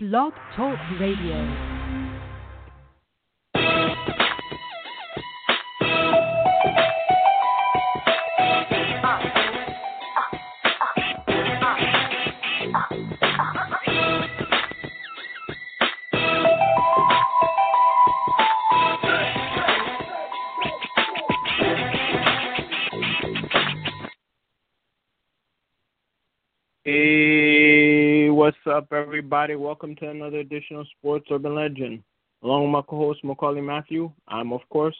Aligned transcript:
Blog 0.00 0.32
Talk 0.54 0.78
Radio. 1.00 1.34
Hey, 26.84 26.86
what's 26.86 27.47
up, 28.68 28.92
everybody? 28.92 29.54
Welcome 29.54 29.96
to 29.96 30.10
another 30.10 30.38
edition 30.38 30.76
of 30.76 30.86
Sports 30.98 31.26
Urban 31.30 31.54
Legend. 31.54 32.02
Along 32.42 32.64
with 32.64 32.72
my 32.72 32.82
co-host 32.82 33.24
Maccorley 33.24 33.64
Mathieu, 33.64 34.12
I'm 34.28 34.52
of 34.52 34.60
course 34.68 34.96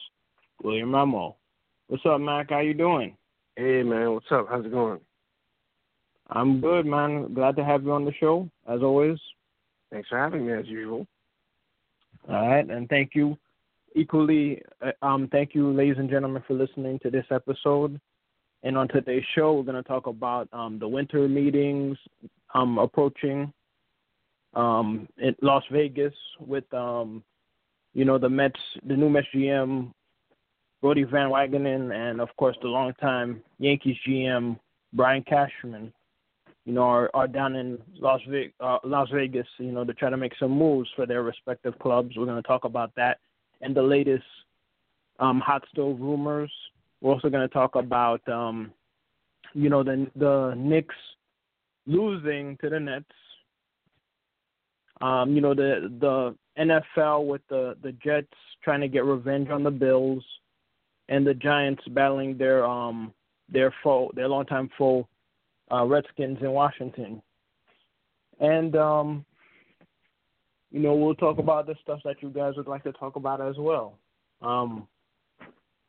William 0.63 0.91
Rameau. 0.91 1.35
What's 1.87 2.05
up, 2.05 2.19
Mac? 2.19 2.49
How 2.49 2.61
you 2.61 2.73
doing? 2.73 3.15
Hey 3.55 3.83
man, 3.83 4.13
what's 4.13 4.25
up? 4.31 4.47
How's 4.49 4.65
it 4.65 4.71
going? 4.71 4.99
I'm 6.31 6.59
good, 6.61 6.85
man. 6.85 7.33
Glad 7.33 7.55
to 7.57 7.63
have 7.63 7.83
you 7.83 7.91
on 7.91 8.05
the 8.05 8.13
show, 8.19 8.49
as 8.67 8.81
always. 8.81 9.17
Thanks 9.91 10.09
for 10.09 10.17
having 10.17 10.47
me, 10.47 10.53
as 10.53 10.65
usual. 10.65 11.05
All 12.27 12.47
right, 12.47 12.67
and 12.67 12.89
thank 12.89 13.11
you 13.13 13.37
equally. 13.95 14.61
uh, 14.81 14.91
Um, 15.03 15.27
thank 15.31 15.53
you, 15.53 15.71
ladies 15.71 15.97
and 15.97 16.09
gentlemen, 16.09 16.43
for 16.47 16.55
listening 16.55 16.99
to 17.03 17.11
this 17.11 17.25
episode. 17.29 17.99
And 18.63 18.77
on 18.77 18.87
today's 18.87 19.23
show, 19.35 19.53
we're 19.53 19.63
going 19.63 19.81
to 19.81 19.87
talk 19.87 20.07
about 20.07 20.49
um, 20.53 20.79
the 20.79 20.87
winter 20.87 21.27
meetings 21.27 21.97
um, 22.53 22.77
approaching 22.77 23.53
um, 24.53 25.07
in 25.17 25.35
Las 25.41 25.63
Vegas 25.71 26.13
with, 26.39 26.71
um, 26.73 27.23
you 27.93 28.05
know, 28.05 28.17
the 28.17 28.29
Mets, 28.29 28.59
the 28.85 28.95
new 28.95 29.09
Mets 29.09 29.27
GM, 29.33 29.91
Brodie 30.81 31.03
Van 31.03 31.29
Wagenen, 31.29 31.93
and 31.93 32.21
of 32.21 32.29
course 32.37 32.55
the 32.61 32.67
longtime 32.67 33.41
Yankees 33.59 33.97
GM 34.07 34.57
Brian 34.93 35.23
Cashman. 35.23 35.93
You 36.65 36.73
know, 36.75 36.83
are, 36.83 37.09
are 37.13 37.27
down 37.27 37.55
in 37.55 37.79
Las 37.99 38.21
Vegas, 38.29 38.53
uh, 38.59 38.77
Las 38.83 39.09
Vegas, 39.11 39.47
you 39.57 39.71
know, 39.71 39.83
to 39.83 39.93
try 39.93 40.09
to 40.09 40.17
make 40.17 40.33
some 40.39 40.51
moves 40.51 40.89
for 40.95 41.07
their 41.07 41.23
respective 41.23 41.77
clubs. 41.79 42.15
We're 42.15 42.25
going 42.25 42.41
to 42.41 42.47
talk 42.47 42.63
about 42.63 42.93
that 42.95 43.17
and 43.61 43.75
the 43.75 43.81
latest 43.81 44.25
um, 45.19 45.39
hot 45.39 45.63
stove 45.71 45.99
rumors. 45.99 46.51
We're 47.01 47.13
also 47.13 47.29
going 47.29 47.47
to 47.47 47.53
talk 47.53 47.75
about, 47.75 48.27
um, 48.27 48.71
you 49.53 49.69
know, 49.69 49.83
the 49.83 50.07
the 50.15 50.53
Knicks 50.57 50.95
losing 51.87 52.57
to 52.61 52.69
the 52.69 52.79
Nets. 52.79 53.05
Um, 55.01 55.33
you 55.33 55.41
know, 55.41 55.53
the 55.53 55.91
the 55.99 56.35
NFL 56.57 57.25
with 57.25 57.41
the 57.49 57.77
the 57.81 57.93
Jets 57.93 58.27
trying 58.63 58.81
to 58.81 58.87
get 58.87 59.05
revenge 59.05 59.49
on 59.49 59.63
the 59.63 59.71
Bills, 59.71 60.23
and 61.07 61.25
the 61.25 61.33
Giants 61.33 61.83
battling 61.89 62.37
their 62.37 62.65
um 62.65 63.13
their 63.51 63.73
foe, 63.83 64.11
their 64.15 64.27
longtime 64.27 64.69
foe, 64.77 65.07
uh, 65.71 65.85
Redskins 65.85 66.37
in 66.41 66.51
Washington. 66.51 67.21
And 68.39 68.75
um, 68.75 69.25
you 70.71 70.79
know, 70.79 70.93
we'll 70.95 71.15
talk 71.15 71.39
about 71.39 71.65
the 71.65 71.75
stuff 71.81 71.99
that 72.05 72.21
you 72.21 72.29
guys 72.29 72.53
would 72.57 72.67
like 72.67 72.83
to 72.83 72.91
talk 72.93 73.15
about 73.15 73.41
as 73.41 73.55
well. 73.57 73.97
Um, 74.41 74.87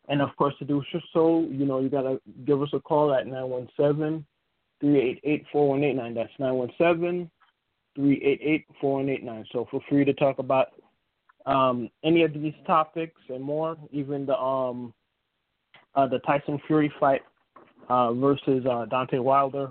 and 0.08 0.22
of 0.22 0.34
course, 0.36 0.54
to 0.58 0.64
do 0.64 0.82
so, 1.12 1.46
you 1.50 1.66
know, 1.66 1.80
you 1.80 1.88
gotta 1.88 2.20
give 2.44 2.62
us 2.62 2.70
a 2.72 2.80
call 2.80 3.14
at 3.14 3.26
nine 3.26 3.48
one 3.48 3.68
seven 3.76 4.24
three 4.80 5.00
eight 5.00 5.20
eight 5.24 5.44
four 5.52 5.68
one 5.68 5.84
eight 5.84 5.94
nine. 5.94 6.14
That's 6.14 6.32
nine 6.38 6.54
one 6.54 6.70
seven 6.78 7.30
three 7.94 8.20
eight 8.22 8.40
eight 8.42 8.66
four 8.80 8.98
one 8.98 9.08
eight 9.08 9.24
nine. 9.24 9.44
So 9.52 9.66
feel 9.70 9.82
free 9.88 10.04
to 10.04 10.12
talk 10.14 10.38
about 10.38 10.68
um, 11.46 11.88
any 12.04 12.22
of 12.22 12.32
these 12.32 12.54
topics 12.66 13.20
and 13.28 13.42
more, 13.42 13.76
even 13.90 14.26
the 14.26 14.36
um, 14.36 14.92
uh, 15.94 16.06
the 16.06 16.18
Tyson 16.20 16.60
Fury 16.66 16.92
fight 17.00 17.22
uh, 17.88 18.12
versus 18.12 18.64
uh, 18.66 18.86
Deontay 18.90 19.22
Wilder 19.22 19.70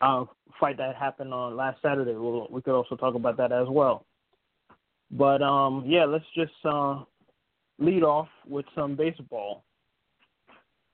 uh, 0.00 0.24
fight 0.58 0.76
that 0.78 0.96
happened 0.96 1.32
on 1.32 1.56
last 1.56 1.80
Saturday. 1.82 2.12
We'll, 2.12 2.48
we 2.50 2.62
could 2.62 2.74
also 2.74 2.96
talk 2.96 3.14
about 3.14 3.36
that 3.36 3.52
as 3.52 3.68
well. 3.68 4.06
But 5.10 5.42
um, 5.42 5.84
yeah, 5.86 6.04
let's 6.04 6.24
just 6.34 6.52
uh, 6.64 7.00
lead 7.78 8.02
off 8.02 8.28
with 8.46 8.66
some 8.74 8.96
baseball. 8.96 9.64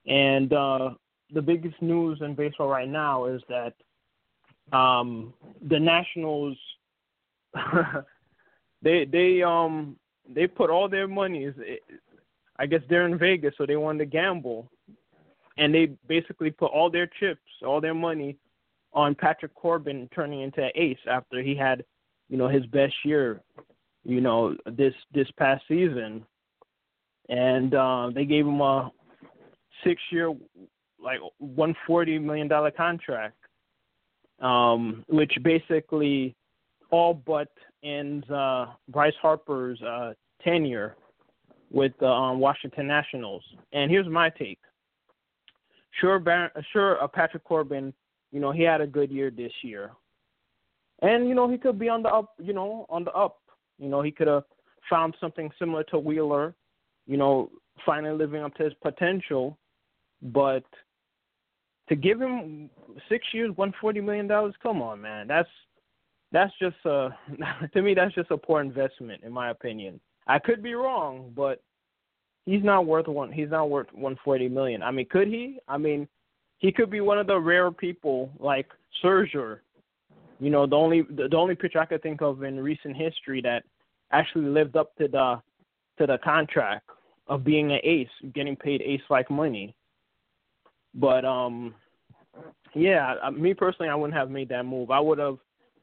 And 0.05 0.53
uh, 0.53 0.91
the 1.33 1.41
biggest 1.41 1.81
news 1.81 2.19
in 2.21 2.33
baseball 2.33 2.69
right 2.69 2.87
now 2.87 3.25
is 3.25 3.41
that 3.49 3.73
um, 4.71 5.33
the 5.67 5.79
Nationals 5.79 6.57
they 8.81 9.05
they 9.05 9.41
um 9.43 9.95
they 10.33 10.47
put 10.47 10.69
all 10.69 10.89
their 10.89 11.07
money. 11.07 11.51
I 12.59 12.65
guess 12.65 12.81
they're 12.89 13.05
in 13.05 13.17
Vegas, 13.17 13.53
so 13.57 13.65
they 13.65 13.75
wanted 13.75 13.99
to 13.99 14.05
gamble, 14.05 14.69
and 15.57 15.73
they 15.73 15.91
basically 16.07 16.51
put 16.51 16.71
all 16.71 16.89
their 16.89 17.07
chips, 17.19 17.41
all 17.65 17.79
their 17.79 17.93
money, 17.93 18.37
on 18.93 19.15
Patrick 19.15 19.53
Corbin 19.53 20.09
turning 20.13 20.41
into 20.41 20.63
an 20.63 20.71
ace 20.75 20.97
after 21.09 21.41
he 21.41 21.55
had, 21.55 21.85
you 22.29 22.37
know, 22.37 22.47
his 22.47 22.65
best 22.65 22.93
year, 23.05 23.41
you 24.03 24.21
know, 24.21 24.55
this 24.65 24.93
this 25.13 25.29
past 25.37 25.63
season, 25.67 26.25
and 27.29 27.73
uh, 27.73 28.09
they 28.13 28.25
gave 28.25 28.45
him 28.45 28.61
a 28.61 28.91
six-year, 29.83 30.33
like 31.01 31.19
one 31.37 31.75
forty 31.85 32.17
million 32.17 32.47
dollar 32.47 32.71
contract, 32.71 33.37
um, 34.39 35.03
which 35.07 35.33
basically 35.43 36.35
all 36.91 37.13
but 37.13 37.49
ends 37.83 38.29
uh, 38.29 38.67
Bryce 38.89 39.13
Harper's 39.21 39.81
uh, 39.81 40.13
tenure 40.43 40.95
with 41.71 41.91
the 41.99 42.07
um, 42.07 42.39
Washington 42.39 42.87
Nationals. 42.87 43.43
And 43.73 43.91
here's 43.91 44.07
my 44.07 44.29
take. 44.29 44.59
Sure, 45.99 46.19
Bar- 46.19 46.51
sure, 46.71 47.01
uh, 47.03 47.07
Patrick 47.07 47.43
Corbin, 47.43 47.93
you 48.31 48.39
know, 48.39 48.51
he 48.51 48.61
had 48.63 48.81
a 48.81 48.87
good 48.87 49.11
year 49.11 49.31
this 49.31 49.51
year, 49.63 49.91
and 51.01 51.27
you 51.27 51.33
know 51.33 51.49
he 51.49 51.57
could 51.57 51.79
be 51.79 51.89
on 51.89 52.03
the 52.03 52.09
up, 52.09 52.33
you 52.37 52.53
know, 52.53 52.85
on 52.89 53.03
the 53.03 53.11
up. 53.11 53.37
You 53.79 53.89
know, 53.89 54.01
he 54.01 54.11
could 54.11 54.27
have 54.27 54.43
found 54.89 55.15
something 55.19 55.49
similar 55.57 55.83
to 55.85 55.97
Wheeler, 55.97 56.53
you 57.07 57.17
know, 57.17 57.49
finally 57.85 58.15
living 58.15 58.43
up 58.43 58.53
to 58.55 58.63
his 58.63 58.73
potential. 58.81 59.57
But 60.21 60.65
to 61.89 61.95
give 61.95 62.21
him 62.21 62.69
six 63.09 63.25
years, 63.33 63.51
one 63.55 63.73
forty 63.79 64.01
million 64.01 64.27
dollars, 64.27 64.53
come 64.61 64.81
on, 64.81 65.01
man, 65.01 65.27
that's 65.27 65.49
that's 66.31 66.53
just 66.59 66.75
uh 66.85 67.09
to 67.73 67.81
me 67.81 67.93
that's 67.93 68.13
just 68.15 68.31
a 68.31 68.37
poor 68.37 68.61
investment 68.61 69.23
in 69.23 69.31
my 69.31 69.49
opinion. 69.49 69.99
I 70.27 70.39
could 70.39 70.61
be 70.61 70.73
wrong, 70.73 71.31
but 71.35 71.61
he's 72.45 72.63
not 72.63 72.85
worth 72.85 73.07
one. 73.07 73.31
He's 73.31 73.49
not 73.49 73.69
worth 73.69 73.87
one 73.93 74.17
forty 74.23 74.49
million. 74.49 74.83
I 74.83 74.91
mean, 74.91 75.07
could 75.09 75.27
he? 75.27 75.59
I 75.67 75.77
mean, 75.77 76.07
he 76.57 76.71
could 76.71 76.89
be 76.89 77.01
one 77.01 77.17
of 77.17 77.27
the 77.27 77.39
rare 77.39 77.71
people 77.71 78.31
like 78.39 78.67
Scherzer. 79.03 79.59
You 80.39 80.49
know, 80.49 80.67
the 80.67 80.75
only 80.75 81.03
the, 81.03 81.27
the 81.29 81.37
only 81.37 81.55
pitcher 81.55 81.79
I 81.79 81.85
could 81.85 82.03
think 82.03 82.21
of 82.21 82.43
in 82.43 82.59
recent 82.59 82.95
history 82.95 83.41
that 83.41 83.63
actually 84.11 84.45
lived 84.45 84.75
up 84.75 84.95
to 84.97 85.07
the 85.07 85.41
to 85.97 86.05
the 86.05 86.17
contract 86.23 86.89
of 87.27 87.43
being 87.43 87.71
an 87.71 87.79
ace, 87.83 88.07
getting 88.33 88.55
paid 88.55 88.81
ace 88.81 89.01
like 89.09 89.29
money. 89.29 89.75
But 90.93 91.25
um, 91.25 91.75
yeah, 92.75 93.15
me 93.35 93.53
personally, 93.53 93.89
I 93.89 93.95
wouldn't 93.95 94.17
have 94.17 94.29
made 94.29 94.49
that 94.49 94.65
move. 94.65 94.91
I 94.91 94.99
would 94.99 95.19
have, 95.19 95.37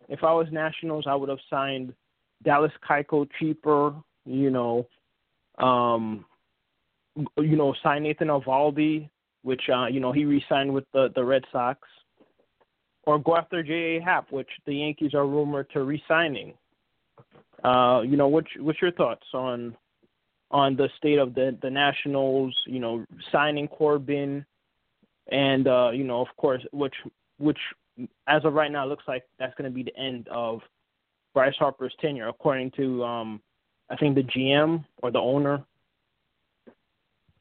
if 0.09 0.23
I 0.23 0.33
was 0.33 0.47
Nationals, 0.51 1.05
I 1.07 1.15
would 1.15 1.29
have 1.29 1.39
signed 1.51 1.93
Dallas 2.43 2.73
Keuchel 2.89 3.29
cheaper. 3.39 3.95
You 4.27 4.51
know, 4.51 4.87
um, 5.59 6.25
you 7.37 7.57
know, 7.57 7.75
sign 7.83 8.05
Nathan 8.05 8.29
Eovaldi, 8.29 9.09
which 9.43 9.63
uh, 9.73 9.87
you 9.87 10.01
know 10.01 10.13
he 10.13 10.25
re-signed 10.25 10.73
with 10.73 10.85
the 10.93 11.09
the 11.15 11.25
Red 11.25 11.45
Sox, 11.53 11.81
or 13.05 13.19
go 13.19 13.37
after 13.37 13.63
J.A. 13.63 14.03
Happ, 14.03 14.31
which 14.31 14.49
the 14.67 14.75
Yankees 14.75 15.15
are 15.15 15.27
rumored 15.27 15.71
to 15.71 15.83
re-signing. 15.83 16.55
Uh, 17.63 18.03
you 18.03 18.17
know, 18.17 18.29
what's 18.29 18.49
what's 18.59 18.81
your 18.81 18.93
thoughts 18.93 19.27
on 19.33 19.77
on 20.51 20.77
the 20.77 20.89
state 20.99 21.19
of 21.19 21.35
the 21.35 21.57
the 21.63 21.71
Nationals? 21.71 22.55
You 22.67 22.81
know, 22.81 23.05
signing 23.33 23.69
Corbin, 23.69 24.45
and 25.31 25.67
uh, 25.67 25.91
you 25.93 26.05
know, 26.05 26.21
of 26.21 26.29
course, 26.37 26.63
which 26.73 26.95
which 27.39 27.59
as 28.27 28.45
of 28.45 28.55
right 28.55 28.73
now 28.73 28.87
looks 28.87 29.05
like 29.07 29.25
that's 29.39 29.55
going 29.57 29.71
to 29.71 29.75
be 29.75 29.83
the 29.83 29.97
end 29.97 30.29
of 30.29 30.61
Bryce 31.33 31.55
Harper's 31.59 31.95
tenure, 32.01 32.29
according 32.29 32.71
to 32.73 33.03
um, 33.05 33.41
I 33.91 33.97
think 33.97 34.15
the 34.15 34.23
GM 34.23 34.85
or 35.03 35.11
the 35.11 35.19
owner. 35.19 35.63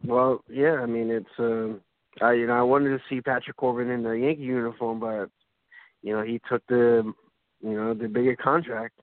Well, 0.06 0.44
yeah, 0.50 0.76
I 0.82 0.86
mean 0.86 1.10
it's 1.10 1.28
um 1.40 1.82
I 2.22 2.34
you 2.34 2.48
know, 2.48 2.54
I 2.54 2.64
wanted 2.64 2.90
to 2.90 3.04
see 3.10 3.22
Patrick 3.22 3.58
Corbin 3.58 3.90
in 3.90 4.04
the 4.04 4.12
Yankee 4.12 4.44
uniform 4.44 5.00
but 5.00 5.30
you 6.02 6.14
know, 6.14 6.24
he 6.24 6.42
took 6.50 6.62
the 6.68 7.14
you 7.62 7.74
know, 7.74 7.94
the 7.94 8.08
bigger 8.08 8.36
contract. 8.36 9.00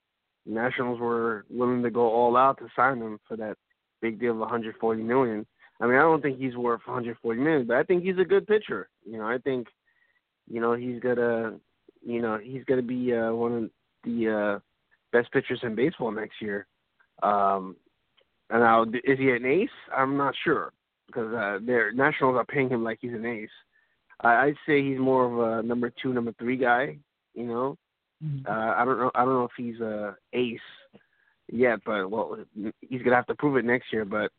Nationals 0.46 1.00
were 1.00 1.44
willing 1.48 1.82
to 1.82 1.90
go 1.90 2.02
all 2.02 2.36
out 2.36 2.58
to 2.58 2.68
sign 2.76 2.98
him 2.98 3.18
for 3.26 3.36
that 3.36 3.56
big 4.00 4.20
deal 4.20 4.32
of 4.32 4.38
140 4.38 5.02
million. 5.02 5.46
I 5.80 5.86
mean, 5.86 5.96
I 5.96 6.00
don't 6.02 6.22
think 6.22 6.38
he's 6.38 6.56
worth 6.56 6.80
140 6.84 7.40
million, 7.40 7.66
but 7.66 7.76
I 7.76 7.82
think 7.82 8.02
he's 8.04 8.18
a 8.18 8.24
good 8.24 8.46
pitcher. 8.46 8.88
You 9.04 9.18
know, 9.18 9.26
I 9.26 9.38
think 9.38 9.68
you 10.48 10.60
know, 10.60 10.74
he's 10.74 11.00
gonna 11.00 11.56
you 12.04 12.20
know, 12.22 12.38
he's 12.42 12.64
gonna 12.64 12.82
be 12.82 13.14
uh 13.14 13.32
one 13.32 13.52
of 13.52 13.70
the 14.04 14.28
uh 14.28 14.58
best 15.12 15.32
pitchers 15.32 15.60
in 15.62 15.74
baseball 15.74 16.10
next 16.10 16.40
year. 16.40 16.66
Um, 17.22 17.76
and 18.50 18.60
now, 18.60 18.84
is 19.04 19.18
he 19.18 19.30
an 19.30 19.44
ace? 19.44 19.68
I'm 19.96 20.16
not 20.16 20.34
sure 20.44 20.72
because 21.06 21.32
uh, 21.34 21.58
their 21.64 21.92
Nationals 21.92 22.36
are 22.36 22.44
paying 22.44 22.68
him 22.68 22.82
like 22.82 22.98
he's 23.00 23.12
an 23.12 23.26
ace. 23.26 23.48
I, 24.20 24.46
I'd 24.46 24.56
say 24.66 24.82
he's 24.82 24.98
more 24.98 25.24
of 25.24 25.64
a 25.64 25.66
number 25.66 25.92
two, 26.02 26.12
number 26.12 26.32
three 26.38 26.56
guy. 26.56 26.98
You 27.34 27.46
know, 27.46 27.78
Mm-hmm. 28.24 28.50
uh, 28.50 28.74
I 28.74 28.84
don't 28.84 28.98
know. 28.98 29.10
I 29.14 29.24
don't 29.24 29.34
know 29.34 29.44
if 29.44 29.52
he's 29.56 29.80
a 29.80 30.14
ace 30.32 30.58
yet, 31.50 31.80
but 31.86 32.10
well, 32.10 32.38
he's 32.80 33.02
gonna 33.02 33.16
have 33.16 33.26
to 33.28 33.34
prove 33.34 33.56
it 33.56 33.64
next 33.64 33.92
year. 33.92 34.04
But 34.04 34.30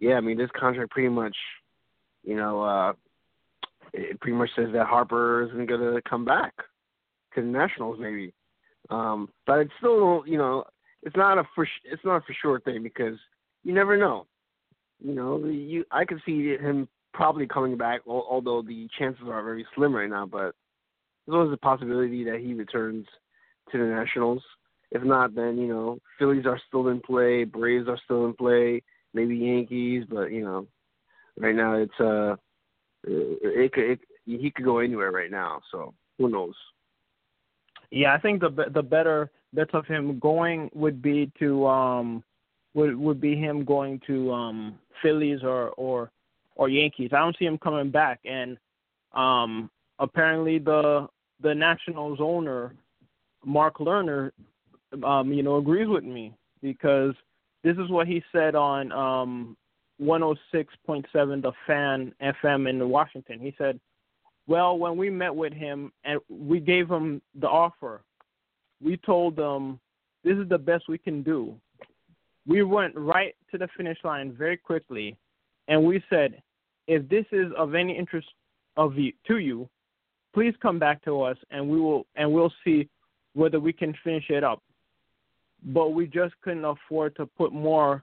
yeah, 0.00 0.14
I 0.14 0.20
mean, 0.20 0.38
this 0.38 0.50
contract 0.58 0.90
pretty 0.90 1.10
much, 1.10 1.36
you 2.24 2.34
know, 2.34 2.62
uh, 2.62 2.92
it 3.92 4.18
pretty 4.20 4.36
much 4.36 4.50
says 4.56 4.68
that 4.72 4.86
Harper 4.86 5.42
isn't 5.48 5.66
gonna 5.66 6.00
come 6.08 6.24
back 6.24 6.54
to 7.34 7.42
the 7.42 7.46
Nationals, 7.46 7.98
maybe. 8.00 8.32
Um, 8.88 9.28
but 9.46 9.60
it's 9.60 9.72
still, 9.78 10.24
you 10.26 10.38
know, 10.38 10.64
it's 11.02 11.16
not 11.16 11.38
a 11.38 11.44
for 11.54 11.66
it's 11.84 12.04
not 12.04 12.16
a 12.16 12.20
for 12.22 12.34
sure 12.40 12.60
thing 12.60 12.82
because 12.82 13.18
you 13.62 13.72
never 13.72 13.96
know. 13.96 14.26
You 15.02 15.14
know, 15.14 15.44
you 15.44 15.84
I 15.90 16.04
could 16.04 16.20
see 16.24 16.56
him 16.56 16.88
probably 17.12 17.46
coming 17.46 17.76
back, 17.76 18.00
although 18.06 18.62
the 18.62 18.88
chances 18.98 19.24
are 19.28 19.42
very 19.42 19.66
slim 19.74 19.94
right 19.94 20.10
now. 20.10 20.26
But 20.26 20.54
there's 21.26 21.36
always 21.36 21.52
a 21.52 21.56
possibility 21.58 22.24
that 22.24 22.40
he 22.40 22.54
returns 22.54 23.06
to 23.70 23.78
the 23.78 23.84
Nationals. 23.84 24.42
If 24.90 25.02
not, 25.02 25.34
then 25.34 25.58
you 25.58 25.68
know 25.68 25.98
Phillies 26.18 26.46
are 26.46 26.60
still 26.68 26.88
in 26.88 27.00
play, 27.00 27.44
Braves 27.44 27.88
are 27.88 27.98
still 28.04 28.26
in 28.26 28.34
play, 28.34 28.82
maybe 29.14 29.36
Yankees, 29.36 30.04
but 30.08 30.32
you 30.32 30.44
know, 30.44 30.66
right 31.38 31.54
now 31.54 31.74
it's 31.74 32.00
uh, 32.00 32.36
it 33.04 33.72
could 33.72 33.84
it, 33.84 34.00
he 34.24 34.50
could 34.50 34.64
go 34.64 34.78
anywhere 34.78 35.10
right 35.10 35.30
now. 35.30 35.60
So 35.70 35.94
who 36.18 36.28
knows? 36.28 36.54
Yeah, 37.90 38.14
I 38.14 38.18
think 38.18 38.40
the 38.40 38.70
the 38.72 38.82
better 38.82 39.30
bets 39.52 39.70
of 39.74 39.86
him 39.86 40.18
going 40.18 40.70
would 40.74 41.02
be 41.02 41.30
to 41.38 41.66
um 41.66 42.22
would 42.74 42.96
would 42.96 43.20
be 43.20 43.36
him 43.36 43.64
going 43.64 44.00
to 44.06 44.32
um 44.32 44.78
Phillies 45.02 45.42
or 45.42 45.70
or 45.70 46.10
or 46.54 46.68
Yankees. 46.68 47.10
I 47.12 47.18
don't 47.18 47.36
see 47.38 47.46
him 47.46 47.58
coming 47.58 47.90
back, 47.90 48.20
and 48.24 48.56
um 49.12 49.70
apparently 49.98 50.58
the 50.58 51.08
the 51.42 51.54
Nationals 51.54 52.18
owner 52.20 52.74
Mark 53.44 53.78
Lerner, 53.78 54.30
um, 55.02 55.32
you 55.32 55.42
know, 55.42 55.56
agrees 55.56 55.88
with 55.88 56.04
me 56.04 56.34
because 56.62 57.14
this 57.62 57.76
is 57.76 57.90
what 57.90 58.06
he 58.06 58.22
said 58.32 58.54
on 58.54 58.92
um 58.92 59.56
106.7 60.00 61.04
the 61.42 61.52
fan 61.66 62.14
FM 62.22 62.68
in 62.68 62.88
Washington. 62.88 63.38
He 63.38 63.54
said, 63.58 63.78
"Well, 64.46 64.78
when 64.78 64.96
we 64.96 65.10
met 65.10 65.34
with 65.34 65.52
him 65.52 65.92
and 66.04 66.20
we 66.30 66.58
gave 66.58 66.88
him 66.88 67.20
the 67.34 67.48
offer, 67.48 68.02
we 68.82 68.96
told 68.96 69.38
him 69.38 69.78
this 70.24 70.36
is 70.36 70.48
the 70.48 70.58
best 70.58 70.88
we 70.88 70.98
can 70.98 71.22
do. 71.22 71.54
We 72.46 72.62
went 72.62 72.94
right 72.96 73.34
to 73.50 73.58
the 73.58 73.68
finish 73.76 73.98
line 74.04 74.32
very 74.32 74.56
quickly, 74.56 75.16
and 75.68 75.84
we 75.84 76.02
said, 76.10 76.42
if 76.86 77.08
this 77.08 77.26
is 77.30 77.52
of 77.56 77.74
any 77.74 77.96
interest 77.96 78.28
of 78.76 78.96
you 78.96 79.12
to 79.28 79.38
you, 79.38 79.68
please 80.34 80.54
come 80.60 80.78
back 80.78 81.02
to 81.04 81.22
us, 81.22 81.36
and 81.50 81.68
we 81.68 81.80
will 81.80 82.06
and 82.16 82.32
we'll 82.32 82.52
see 82.64 82.88
whether 83.34 83.60
we 83.60 83.72
can 83.72 83.94
finish 84.02 84.28
it 84.30 84.42
up. 84.42 84.62
But 85.62 85.90
we 85.90 86.06
just 86.06 86.34
couldn't 86.42 86.64
afford 86.64 87.16
to 87.16 87.26
put 87.26 87.52
more 87.52 88.02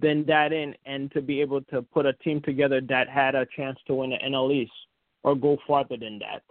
than 0.00 0.24
that 0.26 0.52
in 0.52 0.74
and 0.86 1.10
to 1.12 1.20
be 1.20 1.40
able 1.40 1.60
to 1.62 1.82
put 1.82 2.06
a 2.06 2.12
team 2.14 2.40
together 2.42 2.80
that 2.88 3.08
had 3.08 3.34
a 3.34 3.46
chance 3.56 3.78
to 3.86 3.94
win 3.94 4.10
the 4.10 4.16
NL 4.16 4.52
East 4.52 4.72
or 5.22 5.34
go 5.34 5.58
farther 5.66 5.96
than 5.96 6.18
that. 6.20 6.42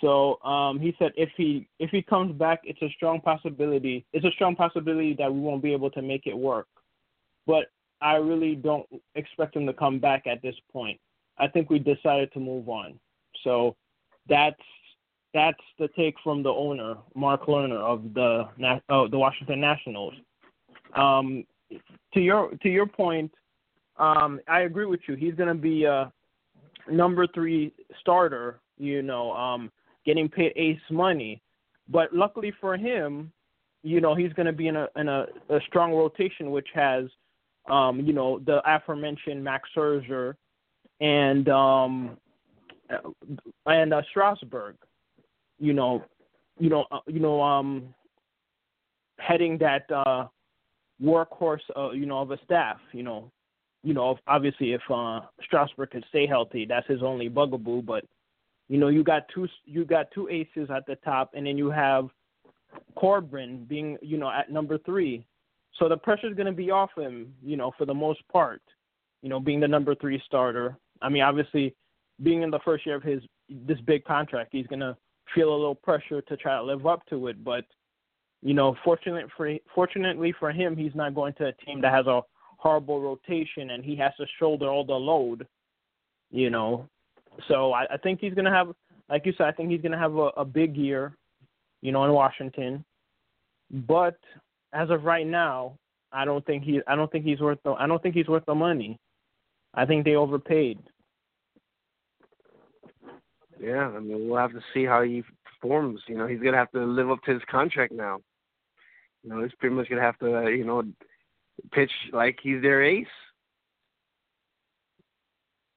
So 0.00 0.40
um, 0.42 0.78
he 0.78 0.94
said 0.98 1.12
if 1.16 1.30
he 1.36 1.68
if 1.78 1.90
he 1.90 2.02
comes 2.02 2.36
back, 2.36 2.60
it's 2.64 2.82
a 2.82 2.90
strong 2.90 3.20
possibility. 3.20 4.04
It's 4.12 4.26
a 4.26 4.30
strong 4.32 4.54
possibility 4.54 5.14
that 5.14 5.32
we 5.32 5.40
won't 5.40 5.62
be 5.62 5.72
able 5.72 5.90
to 5.92 6.02
make 6.02 6.26
it 6.26 6.36
work. 6.36 6.68
But 7.46 7.70
I 8.00 8.16
really 8.16 8.54
don't 8.54 8.86
expect 9.14 9.56
him 9.56 9.66
to 9.66 9.72
come 9.72 9.98
back 9.98 10.26
at 10.26 10.42
this 10.42 10.54
point. 10.72 11.00
I 11.38 11.48
think 11.48 11.70
we 11.70 11.78
decided 11.78 12.32
to 12.32 12.40
move 12.40 12.68
on. 12.68 12.98
So 13.42 13.76
that's 14.28 14.60
that's 15.34 15.60
the 15.78 15.88
take 15.88 16.14
from 16.22 16.42
the 16.42 16.50
owner, 16.50 16.94
Mark 17.14 17.46
Lerner 17.46 17.78
of 17.78 18.14
the 18.14 18.48
uh, 18.88 19.08
the 19.08 19.18
Washington 19.18 19.60
Nationals. 19.60 20.14
Um, 20.94 21.44
to 22.14 22.20
your 22.20 22.50
to 22.62 22.68
your 22.68 22.86
point, 22.86 23.30
um, 23.98 24.40
I 24.48 24.60
agree 24.60 24.86
with 24.86 25.00
you. 25.08 25.14
He's 25.14 25.34
going 25.34 25.48
to 25.48 25.60
be 25.60 25.84
a 25.84 26.12
number 26.90 27.26
three 27.26 27.72
starter. 28.00 28.60
You 28.78 29.02
know, 29.02 29.32
um, 29.32 29.70
getting 30.04 30.28
paid 30.28 30.52
ace 30.56 30.78
money, 30.90 31.42
but 31.88 32.12
luckily 32.12 32.52
for 32.60 32.76
him, 32.76 33.32
you 33.82 34.00
know, 34.00 34.14
he's 34.14 34.32
going 34.34 34.46
to 34.46 34.52
be 34.52 34.68
in 34.68 34.76
a 34.76 34.88
in 34.96 35.08
a, 35.08 35.26
a 35.50 35.60
strong 35.66 35.92
rotation, 35.92 36.50
which 36.50 36.68
has, 36.74 37.04
um, 37.68 38.00
you 38.00 38.12
know, 38.12 38.38
the 38.40 38.60
aforementioned 38.66 39.42
Max 39.42 39.68
Scherzer 39.76 40.34
and 41.00 41.48
um, 41.48 42.16
and 43.66 43.92
uh, 43.92 44.02
Strasburg 44.10 44.76
you 45.58 45.72
know, 45.72 46.04
you 46.58 46.70
know, 46.70 46.86
uh, 46.90 47.00
you 47.06 47.20
know, 47.20 47.42
um, 47.42 47.94
heading 49.18 49.58
that 49.58 49.90
uh, 49.90 50.26
workhorse, 51.02 51.60
uh, 51.76 51.90
you 51.90 52.06
know, 52.06 52.20
of 52.20 52.30
a 52.30 52.38
staff. 52.44 52.78
You 52.92 53.02
know, 53.02 53.30
you 53.82 53.94
know, 53.94 54.18
obviously 54.26 54.72
if 54.72 54.82
uh, 54.92 55.20
Strasburg 55.42 55.90
could 55.90 56.04
stay 56.08 56.26
healthy, 56.26 56.66
that's 56.66 56.86
his 56.86 57.02
only 57.02 57.28
bugaboo. 57.28 57.82
But 57.82 58.04
you 58.68 58.78
know, 58.78 58.88
you 58.88 59.04
got 59.04 59.22
two, 59.32 59.48
you 59.64 59.84
got 59.84 60.10
two 60.12 60.28
aces 60.28 60.70
at 60.74 60.86
the 60.86 60.96
top, 60.96 61.30
and 61.34 61.46
then 61.46 61.56
you 61.56 61.70
have 61.70 62.08
Corbin 62.96 63.64
being, 63.68 63.96
you 64.02 64.18
know, 64.18 64.30
at 64.30 64.50
number 64.50 64.78
three. 64.78 65.24
So 65.78 65.88
the 65.88 65.96
pressure's 65.96 66.34
going 66.34 66.46
to 66.46 66.52
be 66.52 66.70
off 66.70 66.90
him, 66.96 67.34
you 67.44 67.56
know, 67.56 67.70
for 67.76 67.84
the 67.84 67.94
most 67.94 68.26
part. 68.28 68.62
You 69.22 69.28
know, 69.28 69.40
being 69.40 69.60
the 69.60 69.68
number 69.68 69.94
three 69.94 70.22
starter. 70.24 70.76
I 71.02 71.08
mean, 71.08 71.22
obviously, 71.22 71.74
being 72.22 72.42
in 72.42 72.50
the 72.50 72.60
first 72.64 72.86
year 72.86 72.96
of 72.96 73.02
his 73.02 73.22
this 73.48 73.78
big 73.86 74.04
contract, 74.04 74.50
he's 74.52 74.66
going 74.66 74.80
to 74.80 74.96
feel 75.34 75.50
a 75.50 75.56
little 75.56 75.74
pressure 75.74 76.20
to 76.22 76.36
try 76.36 76.56
to 76.56 76.62
live 76.62 76.86
up 76.86 77.06
to 77.06 77.28
it. 77.28 77.42
But 77.44 77.64
you 78.42 78.54
know, 78.54 78.76
fortunately 78.84 79.24
for 79.36 79.52
fortunately 79.74 80.34
for 80.38 80.52
him, 80.52 80.76
he's 80.76 80.94
not 80.94 81.14
going 81.14 81.34
to 81.34 81.46
a 81.46 81.52
team 81.52 81.80
that 81.80 81.92
has 81.92 82.06
a 82.06 82.22
horrible 82.58 83.00
rotation 83.00 83.70
and 83.70 83.84
he 83.84 83.96
has 83.96 84.12
to 84.18 84.26
shoulder 84.38 84.68
all 84.68 84.84
the 84.84 84.92
load. 84.92 85.46
You 86.30 86.50
know, 86.50 86.88
so 87.48 87.72
I, 87.72 87.86
I 87.92 87.96
think 87.96 88.20
he's 88.20 88.34
gonna 88.34 88.52
have, 88.52 88.68
like 89.08 89.24
you 89.26 89.32
said, 89.36 89.46
I 89.46 89.52
think 89.52 89.70
he's 89.70 89.80
gonna 89.80 89.98
have 89.98 90.14
a, 90.16 90.30
a 90.36 90.44
big 90.44 90.76
year. 90.76 91.16
You 91.82 91.92
know, 91.92 92.04
in 92.04 92.12
Washington, 92.12 92.84
but 93.70 94.18
as 94.72 94.90
of 94.90 95.04
right 95.04 95.26
now, 95.26 95.78
I 96.12 96.24
don't 96.24 96.44
think 96.46 96.64
he 96.64 96.80
I 96.86 96.96
don't 96.96 97.10
think 97.12 97.24
he's 97.24 97.40
worth 97.40 97.58
the 97.64 97.72
I 97.72 97.86
don't 97.86 98.02
think 98.02 98.14
he's 98.14 98.28
worth 98.28 98.46
the 98.46 98.54
money. 98.54 98.98
I 99.74 99.84
think 99.84 100.04
they 100.04 100.14
overpaid. 100.14 100.78
Yeah, 103.66 103.88
I 103.88 103.98
mean, 103.98 104.28
we'll 104.28 104.38
have 104.38 104.52
to 104.52 104.60
see 104.72 104.84
how 104.84 105.02
he 105.02 105.24
performs. 105.44 106.00
You 106.06 106.16
know, 106.16 106.28
he's 106.28 106.38
gonna 106.38 106.56
have 106.56 106.70
to 106.70 106.84
live 106.84 107.10
up 107.10 107.20
to 107.24 107.32
his 107.32 107.42
contract 107.50 107.92
now. 107.92 108.20
You 109.24 109.30
know, 109.30 109.42
he's 109.42 109.54
pretty 109.58 109.74
much 109.74 109.88
gonna 109.88 110.02
have 110.02 110.18
to, 110.20 110.36
uh, 110.36 110.48
you 110.48 110.64
know, 110.64 110.84
pitch 111.72 111.90
like 112.12 112.38
he's 112.40 112.62
their 112.62 112.84
ace. 112.84 113.06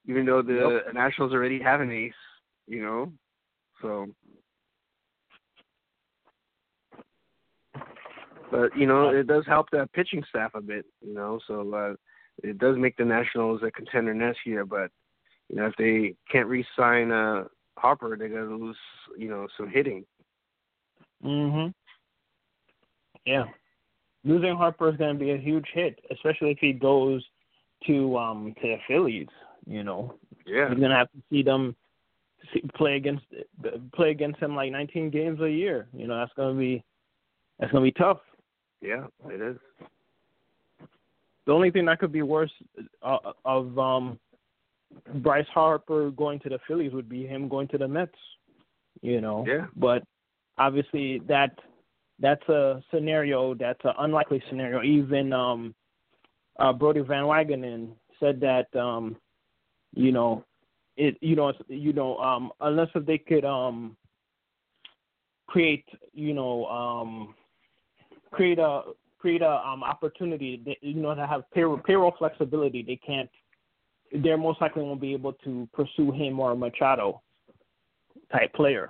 Even 0.07 0.27
though 0.27 0.43
the 0.43 0.81
yep. 0.85 0.93
Nationals 0.93 1.33
already 1.33 1.59
have 1.59 1.81
an 1.81 1.91
ace, 1.91 2.13
you 2.67 2.83
know, 2.83 3.11
so. 3.81 4.05
But 8.51 8.77
you 8.77 8.85
know, 8.85 9.09
it 9.09 9.25
does 9.25 9.45
help 9.47 9.71
the 9.71 9.89
pitching 9.93 10.23
staff 10.29 10.51
a 10.53 10.61
bit. 10.61 10.85
You 11.01 11.15
know, 11.15 11.39
so 11.47 11.73
uh, 11.73 11.93
it 12.47 12.59
does 12.59 12.77
make 12.77 12.97
the 12.97 13.05
Nationals 13.05 13.61
a 13.63 13.71
contender 13.71 14.13
next 14.13 14.41
year. 14.45 14.63
But 14.63 14.91
you 15.49 15.55
know, 15.55 15.65
if 15.65 15.73
they 15.79 16.13
can't 16.31 16.47
re-sign 16.47 17.11
uh, 17.11 17.45
Harper, 17.79 18.15
they're 18.17 18.29
gonna 18.29 18.55
lose, 18.55 18.77
you 19.17 19.29
know, 19.29 19.47
some 19.57 19.69
hitting. 19.69 20.05
Mhm. 21.23 21.73
Yeah, 23.25 23.45
losing 24.23 24.55
Harper 24.55 24.89
is 24.89 24.97
gonna 24.97 25.15
be 25.15 25.31
a 25.31 25.37
huge 25.37 25.67
hit, 25.73 25.99
especially 26.11 26.51
if 26.51 26.59
he 26.59 26.73
goes 26.73 27.25
to 27.85 28.17
um 28.17 28.53
to 28.61 28.67
the 28.67 28.77
Phillies. 28.87 29.27
You 29.65 29.83
know, 29.83 30.17
yeah, 30.45 30.69
he's 30.69 30.79
gonna 30.79 30.95
have 30.95 31.11
to 31.11 31.21
see 31.29 31.43
them 31.43 31.75
see, 32.53 32.61
play 32.75 32.95
against 32.95 33.25
play 33.93 34.11
against 34.11 34.39
him 34.39 34.55
like 34.55 34.71
19 34.71 35.09
games 35.09 35.39
a 35.41 35.49
year. 35.49 35.87
You 35.93 36.07
know, 36.07 36.17
that's 36.17 36.33
gonna 36.33 36.57
be 36.57 36.83
that's 37.59 37.71
gonna 37.71 37.83
be 37.83 37.91
tough. 37.91 38.19
Yeah, 38.81 39.07
it 39.27 39.41
is. 39.41 39.57
The 41.45 41.53
only 41.53 41.71
thing 41.71 41.85
that 41.85 41.99
could 41.99 42.11
be 42.11 42.21
worse 42.21 42.51
uh, 43.01 43.33
of 43.45 43.77
um 43.79 44.19
Bryce 45.15 45.47
Harper 45.53 46.11
going 46.11 46.39
to 46.41 46.49
the 46.49 46.59
Phillies 46.67 46.93
would 46.93 47.09
be 47.09 47.25
him 47.25 47.47
going 47.47 47.67
to 47.69 47.77
the 47.77 47.87
Mets. 47.87 48.11
You 49.01 49.21
know. 49.21 49.45
Yeah. 49.47 49.67
But 49.75 50.03
obviously 50.57 51.19
that 51.27 51.57
that's 52.19 52.47
a 52.49 52.83
scenario 52.93 53.53
that's 53.55 53.83
an 53.83 53.93
unlikely 53.99 54.43
scenario. 54.49 54.83
Even 54.83 55.33
um 55.33 55.73
uh 56.59 56.73
Brodie 56.73 57.01
Van 57.01 57.23
Wagenen 57.23 57.89
said 58.19 58.39
that 58.41 58.73
um 58.75 59.15
you 59.93 60.11
know 60.11 60.43
it 60.97 61.17
you 61.21 61.35
know 61.35 61.53
you 61.67 61.93
know 61.93 62.17
um 62.17 62.51
unless 62.61 62.89
if 62.93 63.05
they 63.05 63.17
could 63.17 63.45
um 63.45 63.95
create 65.47 65.85
you 66.13 66.33
know 66.33 66.65
um 66.65 67.33
create 68.31 68.59
a 68.59 68.81
create 69.17 69.41
a 69.41 69.61
um 69.67 69.83
opportunity 69.83 70.61
that, 70.65 70.75
you 70.81 71.01
know 71.01 71.15
to 71.15 71.25
have 71.25 71.49
payroll 71.51 71.77
payroll 71.77 72.13
flexibility. 72.17 72.83
They 72.83 72.97
can't. 72.97 73.29
They're 74.11 74.37
most 74.37 74.61
likely 74.61 74.83
won't 74.83 75.01
be 75.01 75.13
able 75.13 75.33
to 75.33 75.67
pursue 75.73 76.11
him 76.11 76.39
or 76.39 76.55
Machado 76.55 77.21
type 78.31 78.53
player. 78.53 78.89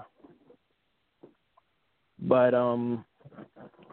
But 2.19 2.53
um, 2.53 3.05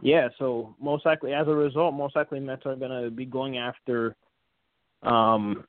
yeah. 0.02 0.28
So 0.38 0.75
most 0.80 1.06
likely, 1.06 1.33
as 1.33 1.47
a 1.49 1.54
result, 1.54 1.95
most 1.95 2.16
likely 2.16 2.40
Mets 2.40 2.66
are 2.66 2.76
gonna 2.76 3.11
be 3.11 3.25
going 3.25 3.59
after 3.59 4.16
um 5.02 5.64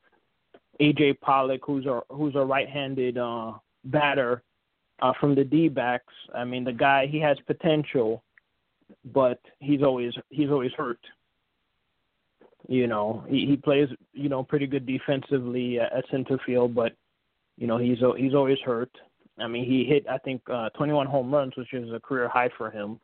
AJ 0.80 1.20
Pollock, 1.22 1.62
who's 1.66 1.86
a 1.86 2.02
who's 2.10 2.36
a 2.36 2.46
right-handed 2.46 3.18
uh, 3.18 3.54
batter 3.86 4.44
uh, 5.02 5.14
from 5.20 5.36
the 5.36 5.44
D-backs. 5.44 6.14
I 6.34 6.44
mean, 6.44 6.64
the 6.64 6.74
guy 6.74 7.08
he 7.08 7.20
has 7.20 7.38
potential, 7.46 8.24
but 9.06 9.40
he's 9.60 9.82
always 9.82 10.14
he's 10.30 10.50
always 10.50 10.72
hurt. 10.74 11.00
You 12.68 12.88
know, 12.88 13.24
he 13.28 13.46
he 13.46 13.56
plays 13.56 13.88
you 14.14 14.30
know 14.30 14.44
pretty 14.44 14.68
good 14.68 14.86
defensively 14.86 15.80
at, 15.80 15.94
at 15.94 16.06
center 16.12 16.38
field, 16.46 16.76
but 16.76 16.94
you 17.58 17.66
know 17.66 17.78
he's 17.78 18.00
he's 18.18 18.34
always 18.34 18.60
hurt. 18.66 18.92
I 19.40 19.48
mean, 19.48 19.66
he 19.66 19.86
hit 19.86 20.06
I 20.10 20.18
think 20.18 20.42
uh, 20.52 20.70
21 20.70 21.08
home 21.08 21.34
runs, 21.34 21.56
which 21.56 21.74
is 21.74 21.92
a 21.94 22.00
career 22.00 22.28
high 22.28 22.50
for 22.58 22.70
him. 22.70 23.00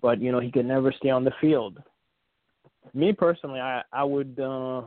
But 0.00 0.20
you 0.20 0.32
know, 0.32 0.40
he 0.40 0.50
could 0.50 0.66
never 0.66 0.92
stay 0.92 1.10
on 1.10 1.24
the 1.24 1.32
field. 1.40 1.82
Me 2.94 3.12
personally, 3.12 3.60
I 3.60 3.82
I 3.92 4.04
would 4.04 4.38
uh, 4.40 4.82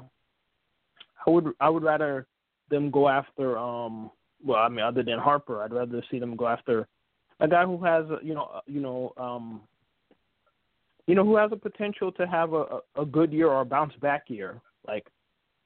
I 1.26 1.30
would 1.30 1.54
I 1.60 1.70
would 1.70 1.84
rather 1.84 2.28
them 2.70 2.90
go 2.92 3.08
after 3.08 3.58
um 3.58 4.12
well 4.44 4.60
I 4.60 4.70
mean 4.70 4.84
other 4.84 5.04
than 5.04 5.20
Harper 5.20 5.62
I'd 5.62 5.74
rather 5.74 6.04
see 6.10 6.20
them 6.20 6.36
go 6.36 6.48
after 6.48 6.88
a 7.40 7.48
guy 7.48 7.66
who 7.66 7.84
has 7.84 8.06
you 8.24 8.34
know 8.34 8.62
you 8.66 8.82
know 8.82 9.14
um 9.18 9.62
you 11.08 11.16
know 11.16 11.24
who 11.24 11.36
has 11.36 11.52
a 11.52 11.58
potential 11.58 12.12
to 12.12 12.26
have 12.28 12.54
a 12.54 12.80
a 12.96 13.06
good 13.06 13.32
year 13.32 13.48
or 13.48 13.62
a 13.62 13.66
bounce 13.66 13.94
back 14.02 14.24
year 14.28 14.60
like 14.88 15.06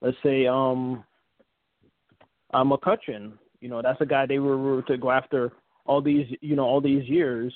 let's 0.01 0.17
say 0.23 0.47
um 0.47 1.03
uh, 2.53 2.63
McCutchen 2.63 3.33
you 3.61 3.69
know 3.69 3.81
that's 3.81 4.01
a 4.01 4.05
guy 4.05 4.25
they 4.25 4.39
were 4.39 4.81
to 4.83 4.97
go 4.97 5.11
after 5.11 5.51
all 5.85 6.01
these 6.01 6.27
you 6.41 6.55
know 6.55 6.65
all 6.65 6.81
these 6.81 7.07
years 7.07 7.53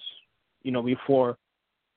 you 0.63 0.71
know 0.71 0.81
before 0.81 1.37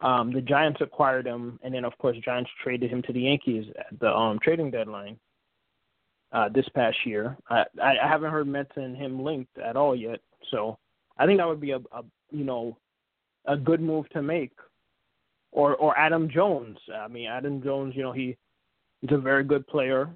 um 0.00 0.33
the 0.33 0.40
Giants 0.40 0.81
acquired 0.81 1.26
him 1.26 1.59
and 1.62 1.75
then 1.75 1.85
of 1.85 1.97
course 1.99 2.16
Giants 2.25 2.50
traded 2.62 2.90
him 2.90 3.02
to 3.02 3.12
the 3.12 3.21
Yankees 3.21 3.66
at 3.78 3.99
the 4.00 4.09
um 4.09 4.38
trading 4.43 4.71
deadline 4.71 5.19
uh, 6.33 6.49
this 6.49 6.69
past 6.75 6.97
year. 7.05 7.37
I, 7.49 7.64
I 7.83 7.95
haven't 8.02 8.31
heard 8.31 8.47
Mets 8.47 8.73
and 8.76 8.97
him 8.97 9.23
linked 9.23 9.59
at 9.59 9.76
all 9.76 9.95
yet, 9.95 10.21
so 10.50 10.78
I 11.19 11.26
think 11.26 11.38
that 11.38 11.49
would 11.49 11.61
be 11.61 11.71
a, 11.71 11.78
a 11.78 12.05
you 12.31 12.45
know 12.45 12.76
a 13.47 13.57
good 13.57 13.81
move 13.81 14.09
to 14.11 14.23
make. 14.23 14.52
Or 15.56 15.75
or 15.76 15.98
Adam 15.98 16.28
Jones. 16.28 16.76
I 16.94 17.08
mean, 17.08 17.28
Adam 17.28 17.62
Jones. 17.62 17.94
You 17.96 18.02
know, 18.02 18.12
he 18.12 18.36
he's 19.00 19.10
a 19.10 19.16
very 19.16 19.42
good 19.42 19.66
player. 19.66 20.10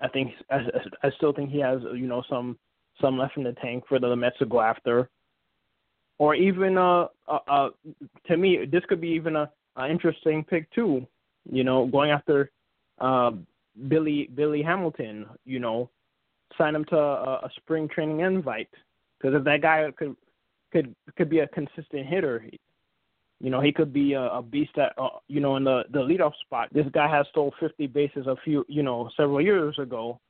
I 0.00 0.08
think 0.08 0.32
I, 0.50 0.60
I 1.02 1.10
still 1.18 1.34
think 1.34 1.50
he 1.50 1.60
has 1.60 1.80
you 1.94 2.06
know 2.06 2.22
some 2.28 2.58
some 2.98 3.18
left 3.18 3.36
in 3.36 3.44
the 3.44 3.52
tank 3.52 3.84
for 3.86 3.98
the 3.98 4.16
Mets 4.16 4.38
to 4.38 4.46
go 4.46 4.62
after. 4.62 5.10
Or 6.16 6.34
even 6.34 6.78
uh, 6.78 7.08
uh, 7.28 7.38
uh 7.46 7.68
to 8.28 8.36
me, 8.38 8.64
this 8.64 8.82
could 8.88 9.02
be 9.02 9.08
even 9.08 9.36
a, 9.36 9.50
a 9.76 9.86
interesting 9.90 10.44
pick 10.44 10.70
too. 10.72 11.06
You 11.52 11.62
know, 11.62 11.86
going 11.86 12.10
after 12.10 12.50
uh, 13.02 13.32
Billy 13.88 14.30
Billy 14.34 14.62
Hamilton, 14.62 15.26
you 15.44 15.58
know, 15.58 15.90
sign 16.56 16.74
him 16.74 16.86
to 16.86 16.96
a, 16.96 17.34
a 17.42 17.50
spring 17.56 17.86
training 17.86 18.20
invite 18.20 18.70
because 19.18 19.36
if 19.36 19.44
that 19.44 19.60
guy 19.60 19.90
could 19.98 20.16
could 20.72 20.94
could 21.18 21.28
be 21.28 21.40
a 21.40 21.48
consistent 21.48 22.06
hitter, 22.06 22.42
you 23.40 23.50
know, 23.50 23.60
he 23.60 23.72
could 23.72 23.92
be 23.92 24.12
a, 24.12 24.22
a 24.24 24.42
beast 24.42 24.76
at 24.76 24.92
uh, 24.98 25.08
you 25.28 25.40
know 25.40 25.56
in 25.56 25.64
the 25.64 25.82
the 25.92 26.00
leadoff 26.00 26.32
spot. 26.44 26.68
This 26.72 26.86
guy 26.92 27.08
has 27.08 27.26
stole 27.30 27.54
50 27.58 27.86
bases 27.88 28.26
a 28.26 28.36
few 28.44 28.64
you 28.68 28.82
know 28.82 29.10
several 29.16 29.40
years 29.40 29.78
ago, 29.78 30.20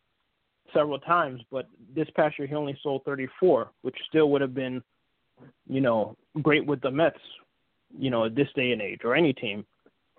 several 0.73 0.99
times, 0.99 1.41
but 1.51 1.69
this 1.95 2.09
past 2.15 2.39
year 2.39 2.47
he 2.49 2.55
only 2.55 2.79
sold 2.83 3.03
34, 3.05 3.71
which 3.83 3.97
still 4.09 4.31
would 4.31 4.41
have 4.41 4.55
been, 4.55 4.83
you 5.69 5.81
know, 5.81 6.17
great 6.43 6.65
with 6.65 6.81
the 6.81 6.91
Mets, 6.91 7.19
you 7.99 8.11
know, 8.11 8.27
at 8.27 8.35
this 8.35 8.49
day 8.55 8.73
and 8.73 8.83
age 8.83 9.01
or 9.05 9.15
any 9.15 9.33
team. 9.33 9.65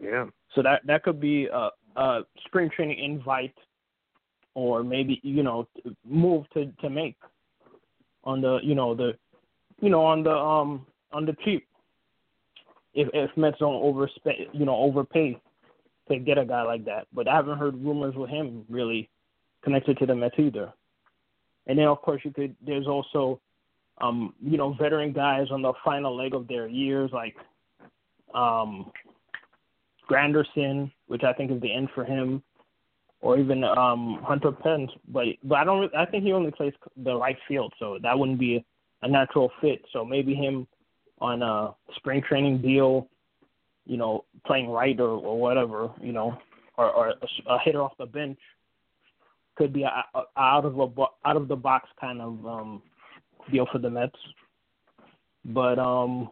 Yeah. 0.02 0.26
So 0.56 0.62
that 0.64 0.82
that 0.86 1.04
could 1.04 1.20
be 1.20 1.48
a, 1.48 1.70
a 1.96 2.22
spring 2.46 2.70
training 2.76 3.00
invite, 3.00 3.56
or 4.54 4.84
maybe 4.84 5.20
you 5.24 5.44
know 5.44 5.68
move 6.06 6.46
to 6.54 6.72
to 6.82 6.90
make 6.90 7.16
on 8.24 8.42
the 8.42 8.60
you 8.64 8.76
know 8.76 8.94
the 8.96 9.14
you 9.80 9.90
know 9.90 10.04
on 10.04 10.24
the 10.24 10.36
um 10.36 10.86
on 11.14 11.26
the 11.26 11.36
cheap. 11.46 11.68
If 12.94 13.08
if 13.14 13.36
Mets 13.38 13.60
don't 13.60 13.82
overspend 13.82 14.48
you 14.54 14.66
know 14.66 14.76
overpay 14.76 15.40
to 16.10 16.20
get 16.20 16.38
a 16.38 16.46
guy 16.46 16.64
like 16.64 16.86
that, 16.86 17.08
but 17.14 17.28
I 17.28 17.36
haven't 17.36 17.58
heard 17.58 17.84
rumors 17.84 18.16
with 18.16 18.30
him 18.30 18.66
really 18.70 19.10
connected 19.64 19.98
to 20.00 20.06
the 20.06 20.16
Mets 20.16 20.36
either. 20.38 20.74
And 21.68 21.78
then 21.78 21.88
of 21.88 22.02
course 22.02 22.22
you 22.24 22.32
could 22.32 22.56
there's 22.66 22.88
also 22.88 23.40
um 24.00 24.34
you 24.42 24.58
know 24.58 24.74
veteran 24.74 25.14
guys 25.14 25.48
on 25.52 25.62
the 25.62 25.74
final 25.86 26.16
leg 26.16 26.34
of 26.34 26.48
their 26.48 26.68
years 26.68 27.12
like 27.14 27.36
um 28.34 28.92
Granderson, 30.10 30.92
which 31.08 31.24
I 31.24 31.34
think 31.34 31.52
is 31.52 31.62
the 31.62 31.74
end 31.74 31.90
for 31.96 32.04
him, 32.04 32.44
or 33.22 33.38
even 33.38 33.64
um 33.64 34.20
Hunter 34.24 34.52
Pence. 34.52 34.92
But 35.08 35.28
but 35.44 35.56
I 35.56 35.64
don't. 35.64 35.94
I 35.96 36.06
think 36.06 36.24
he 36.24 36.34
only 36.34 36.52
plays 36.52 36.74
the 36.98 37.16
right 37.16 37.38
field, 37.48 37.74
so 37.80 37.98
that 38.02 38.18
wouldn't 38.18 38.40
be 38.40 38.66
a 39.04 39.08
natural 39.08 39.52
fit. 39.62 39.82
So 39.94 40.04
maybe 40.04 40.34
him 40.34 40.68
on 41.22 41.42
a 41.44 41.74
spring 41.96 42.22
training 42.28 42.62
deal, 42.62 43.08
you 43.86 43.96
know, 43.96 44.26
playing 44.46 44.70
right 44.70 45.00
or 45.00 45.10
or 45.10 45.40
whatever, 45.40 45.90
you 46.02 46.12
know, 46.12 46.38
or 46.78 46.90
or 46.92 47.14
a, 47.48 47.60
hitter 47.60 47.82
off 47.82 47.94
the 47.98 48.06
bench 48.06 48.40
could 49.56 49.72
be 49.72 49.84
a, 49.84 50.04
a 50.16 50.24
out 50.38 50.66
of 50.66 50.80
a 50.80 51.06
out 51.26 51.38
of 51.38 51.48
the 51.48 51.56
box 51.56 51.88
kind 52.00 52.20
of 52.22 52.46
um 52.46 52.82
deal 53.52 53.68
for 53.72 53.78
the 53.78 53.90
Mets. 53.90 54.18
But 55.46 55.78
um 55.80 56.30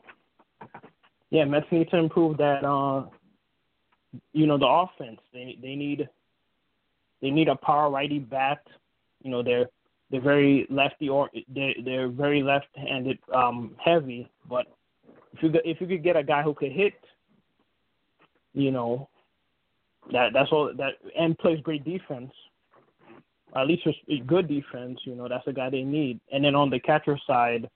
yeah, 1.29 1.45
Mets 1.45 1.67
need 1.71 1.89
to 1.91 1.97
improve 1.97 2.37
that 2.37 2.65
uh 2.65 3.05
you 4.33 4.47
know 4.47 4.57
the 4.57 4.67
offense. 4.67 5.19
They 5.31 5.57
they 5.61 5.75
need 5.75 6.09
they 7.21 7.29
need 7.29 7.47
a 7.47 7.55
power 7.55 7.91
righty 7.91 8.19
bat. 8.19 8.65
You 9.21 9.29
know 9.29 9.43
they're 9.43 9.67
they're 10.09 10.21
very 10.21 10.65
lefty 10.69 11.09
or 11.09 11.29
they're 11.53 11.75
they're 11.83 12.09
very 12.09 12.41
left-handed 12.41 13.19
um, 13.33 13.75
heavy. 13.83 14.29
But 14.49 14.65
if 15.33 15.43
you 15.43 15.51
if 15.63 15.81
you 15.81 15.87
could 15.87 16.03
get 16.03 16.15
a 16.15 16.23
guy 16.23 16.41
who 16.41 16.53
could 16.53 16.71
hit, 16.71 16.93
you 18.53 18.71
know, 18.71 19.09
that 20.11 20.29
that's 20.33 20.51
all 20.51 20.71
that 20.77 20.93
and 21.17 21.37
plays 21.37 21.59
great 21.61 21.83
defense. 21.83 22.31
At 23.55 23.67
least 23.67 23.87
a 23.87 24.19
good 24.19 24.47
defense. 24.47 24.99
You 25.03 25.15
know 25.15 25.27
that's 25.27 25.45
the 25.45 25.53
guy 25.53 25.69
they 25.69 25.81
need. 25.81 26.19
And 26.31 26.43
then 26.43 26.55
on 26.55 26.69
the 26.69 26.79
catcher 26.79 27.17
side, 27.25 27.69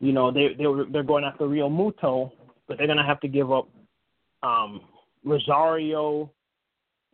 you 0.00 0.12
know 0.12 0.30
they 0.30 0.54
they 0.56 0.64
they're 0.90 1.02
going 1.02 1.24
after 1.24 1.44
Realmuto, 1.44 2.32
but 2.68 2.78
they're 2.78 2.86
gonna 2.86 3.06
have 3.06 3.20
to 3.20 3.28
give 3.28 3.52
up 3.52 3.68
um 4.42 4.80
Rosario, 5.24 6.30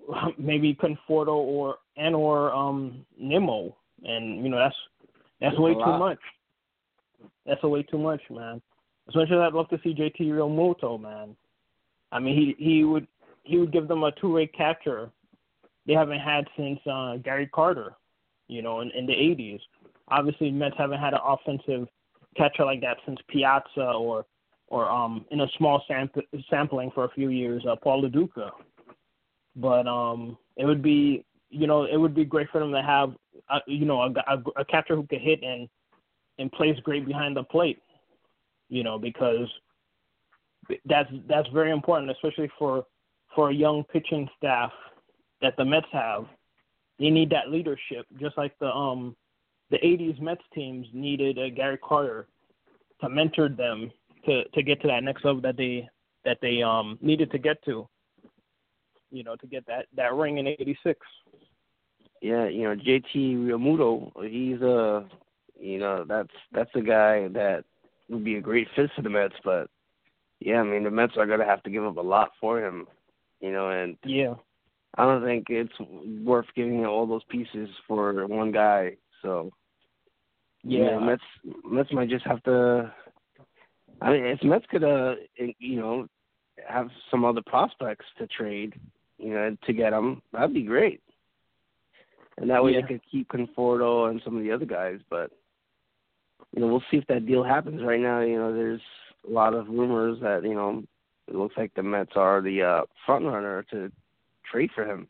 maybe 0.38 0.74
Conforto 0.74 1.34
or 1.34 1.76
and 1.96 2.14
or 2.14 2.52
um 2.54 3.04
Nimmo, 3.18 3.76
and 4.04 4.42
you 4.42 4.50
know 4.50 4.58
that's 4.58 4.76
that's 5.40 5.58
way 5.58 5.74
too 5.74 5.98
much. 5.98 6.18
That's 7.44 7.60
a 7.62 7.68
way 7.68 7.82
too 7.82 7.98
much, 7.98 8.20
man. 8.30 8.60
As 9.08 9.14
much 9.14 9.30
as 9.30 9.38
I'd 9.38 9.52
love 9.52 9.68
to 9.68 9.80
see 9.82 9.94
JT 9.94 10.20
Realmuto, 10.20 11.00
man. 11.00 11.36
I 12.12 12.18
mean, 12.18 12.36
he 12.36 12.64
he 12.64 12.84
would 12.84 13.06
he 13.44 13.58
would 13.58 13.72
give 13.72 13.88
them 13.88 14.02
a 14.02 14.12
two-way 14.12 14.46
catcher 14.46 15.10
they 15.86 15.92
haven't 15.92 16.18
had 16.18 16.46
since 16.56 16.80
uh, 16.90 17.16
Gary 17.18 17.48
Carter, 17.52 17.92
you 18.48 18.62
know, 18.62 18.80
in, 18.80 18.90
in 18.92 19.06
the 19.06 19.12
'80s. 19.12 19.60
Obviously, 20.08 20.50
Mets 20.50 20.76
haven't 20.76 21.00
had 21.00 21.14
an 21.14 21.20
offensive 21.24 21.88
catcher 22.36 22.64
like 22.64 22.80
that 22.80 22.98
since 23.06 23.18
Piazza 23.28 23.92
or 23.92 24.26
or 24.68 24.90
um, 24.90 25.24
in 25.30 25.40
a 25.40 25.46
small 25.58 25.82
sample, 25.86 26.22
sampling 26.50 26.90
for 26.92 27.04
a 27.04 27.10
few 27.10 27.28
years, 27.30 27.64
uh, 27.70 27.76
Paul 27.76 28.02
Lo 28.02 28.08
Duca. 28.08 28.50
But 29.54 29.86
um, 29.86 30.36
it 30.56 30.64
would 30.64 30.82
be, 30.82 31.24
you 31.50 31.66
know, 31.66 31.84
it 31.84 31.96
would 31.96 32.14
be 32.14 32.24
great 32.24 32.48
for 32.50 32.58
them 32.58 32.72
to 32.72 32.82
have, 32.82 33.12
uh, 33.48 33.60
you 33.66 33.86
know, 33.86 34.02
a, 34.02 34.10
a, 34.26 34.42
a 34.60 34.64
catcher 34.64 34.96
who 34.96 35.06
could 35.06 35.20
hit 35.20 35.42
and 35.42 35.68
and 36.38 36.52
plays 36.52 36.78
great 36.80 37.06
behind 37.06 37.36
the 37.36 37.44
plate. 37.44 37.78
You 38.68 38.82
know, 38.82 38.98
because 38.98 39.48
that's 40.84 41.10
that's 41.28 41.48
very 41.48 41.70
important, 41.70 42.10
especially 42.10 42.50
for 42.58 42.84
for 43.34 43.50
a 43.50 43.54
young 43.54 43.84
pitching 43.84 44.28
staff 44.36 44.72
that 45.42 45.56
the 45.56 45.64
Mets 45.64 45.86
have. 45.92 46.24
They 46.98 47.10
need 47.10 47.30
that 47.30 47.50
leadership, 47.50 48.06
just 48.18 48.36
like 48.38 48.58
the 48.58 48.68
um 48.68 49.14
the 49.70 49.78
'80s 49.78 50.20
Mets 50.20 50.42
teams 50.54 50.86
needed 50.92 51.38
uh, 51.38 51.50
Gary 51.50 51.78
Carter 51.78 52.26
to 53.00 53.08
mentor 53.08 53.48
them 53.48 53.90
to 54.24 54.44
to 54.44 54.62
get 54.62 54.80
to 54.82 54.88
that 54.88 55.04
next 55.04 55.24
level 55.24 55.42
that 55.42 55.56
they 55.56 55.88
that 56.24 56.38
they 56.40 56.62
um 56.62 56.98
needed 57.00 57.30
to 57.32 57.38
get 57.38 57.62
to. 57.64 57.88
You 59.10 59.22
know, 59.22 59.36
to 59.36 59.46
get 59.46 59.66
that 59.66 59.86
that 59.94 60.14
ring 60.14 60.38
in 60.38 60.46
'86. 60.46 60.98
Yeah, 62.22 62.48
you 62.48 62.64
know, 62.64 62.74
JT 62.74 63.36
Realmuto, 63.46 64.10
he's 64.28 64.60
a, 64.62 64.78
uh, 64.78 65.04
you 65.60 65.78
know, 65.78 66.04
that's 66.08 66.32
that's 66.50 66.70
a 66.74 66.80
guy 66.80 67.28
that 67.28 67.64
would 68.08 68.24
be 68.24 68.36
a 68.36 68.40
great 68.40 68.68
fit 68.74 68.90
for 68.94 69.02
the 69.02 69.10
Mets, 69.10 69.34
but 69.44 69.68
yeah, 70.40 70.60
I 70.60 70.62
mean 70.62 70.84
the 70.84 70.90
Mets 70.90 71.16
are 71.16 71.26
gonna 71.26 71.44
have 71.44 71.62
to 71.64 71.70
give 71.70 71.84
up 71.84 71.96
a 71.96 72.00
lot 72.00 72.30
for 72.40 72.64
him, 72.64 72.86
you 73.40 73.52
know, 73.52 73.70
and 73.70 73.96
Yeah. 74.04 74.34
I 74.98 75.04
don't 75.04 75.22
think 75.24 75.50
it's 75.50 75.78
worth 76.24 76.46
giving 76.54 76.86
all 76.86 77.06
those 77.06 77.24
pieces 77.24 77.68
for 77.86 78.26
one 78.26 78.52
guy. 78.52 78.96
So 79.22 79.52
Yeah. 80.62 80.98
Mets 80.98 81.22
Mets 81.64 81.92
might 81.92 82.08
just 82.08 82.26
have 82.26 82.42
to. 82.44 82.92
I 84.00 84.12
mean, 84.12 84.24
if 84.26 84.42
Mets 84.42 84.66
could, 84.66 84.84
uh, 84.84 85.16
you 85.58 85.80
know, 85.80 86.06
have 86.66 86.90
some 87.10 87.24
other 87.24 87.42
prospects 87.42 88.04
to 88.18 88.26
trade, 88.26 88.74
you 89.18 89.30
know, 89.30 89.56
to 89.64 89.72
get 89.72 89.90
them, 89.90 90.22
that'd 90.32 90.52
be 90.52 90.62
great. 90.62 91.02
And 92.38 92.50
that 92.50 92.62
way 92.62 92.72
Yeah. 92.74 92.82
they 92.82 92.88
could 92.88 93.02
keep 93.10 93.28
Conforto 93.28 94.10
and 94.10 94.20
some 94.22 94.36
of 94.36 94.42
the 94.42 94.52
other 94.52 94.66
guys. 94.66 95.00
But 95.08 95.32
you 96.56 96.62
know, 96.62 96.68
we'll 96.68 96.82
see 96.90 96.96
if 96.96 97.06
that 97.08 97.26
deal 97.26 97.44
happens. 97.44 97.82
Right 97.82 98.00
now, 98.00 98.20
you 98.20 98.38
know, 98.38 98.52
there's 98.52 98.80
a 99.28 99.30
lot 99.30 99.52
of 99.52 99.68
rumors 99.68 100.18
that 100.22 100.42
you 100.42 100.54
know 100.54 100.82
it 101.28 101.34
looks 101.34 101.54
like 101.56 101.72
the 101.74 101.82
Mets 101.82 102.12
are 102.16 102.40
the 102.40 102.62
uh, 102.62 102.80
front 103.04 103.26
runner 103.26 103.64
to 103.70 103.92
trade 104.50 104.70
for 104.74 104.84
him. 104.84 105.06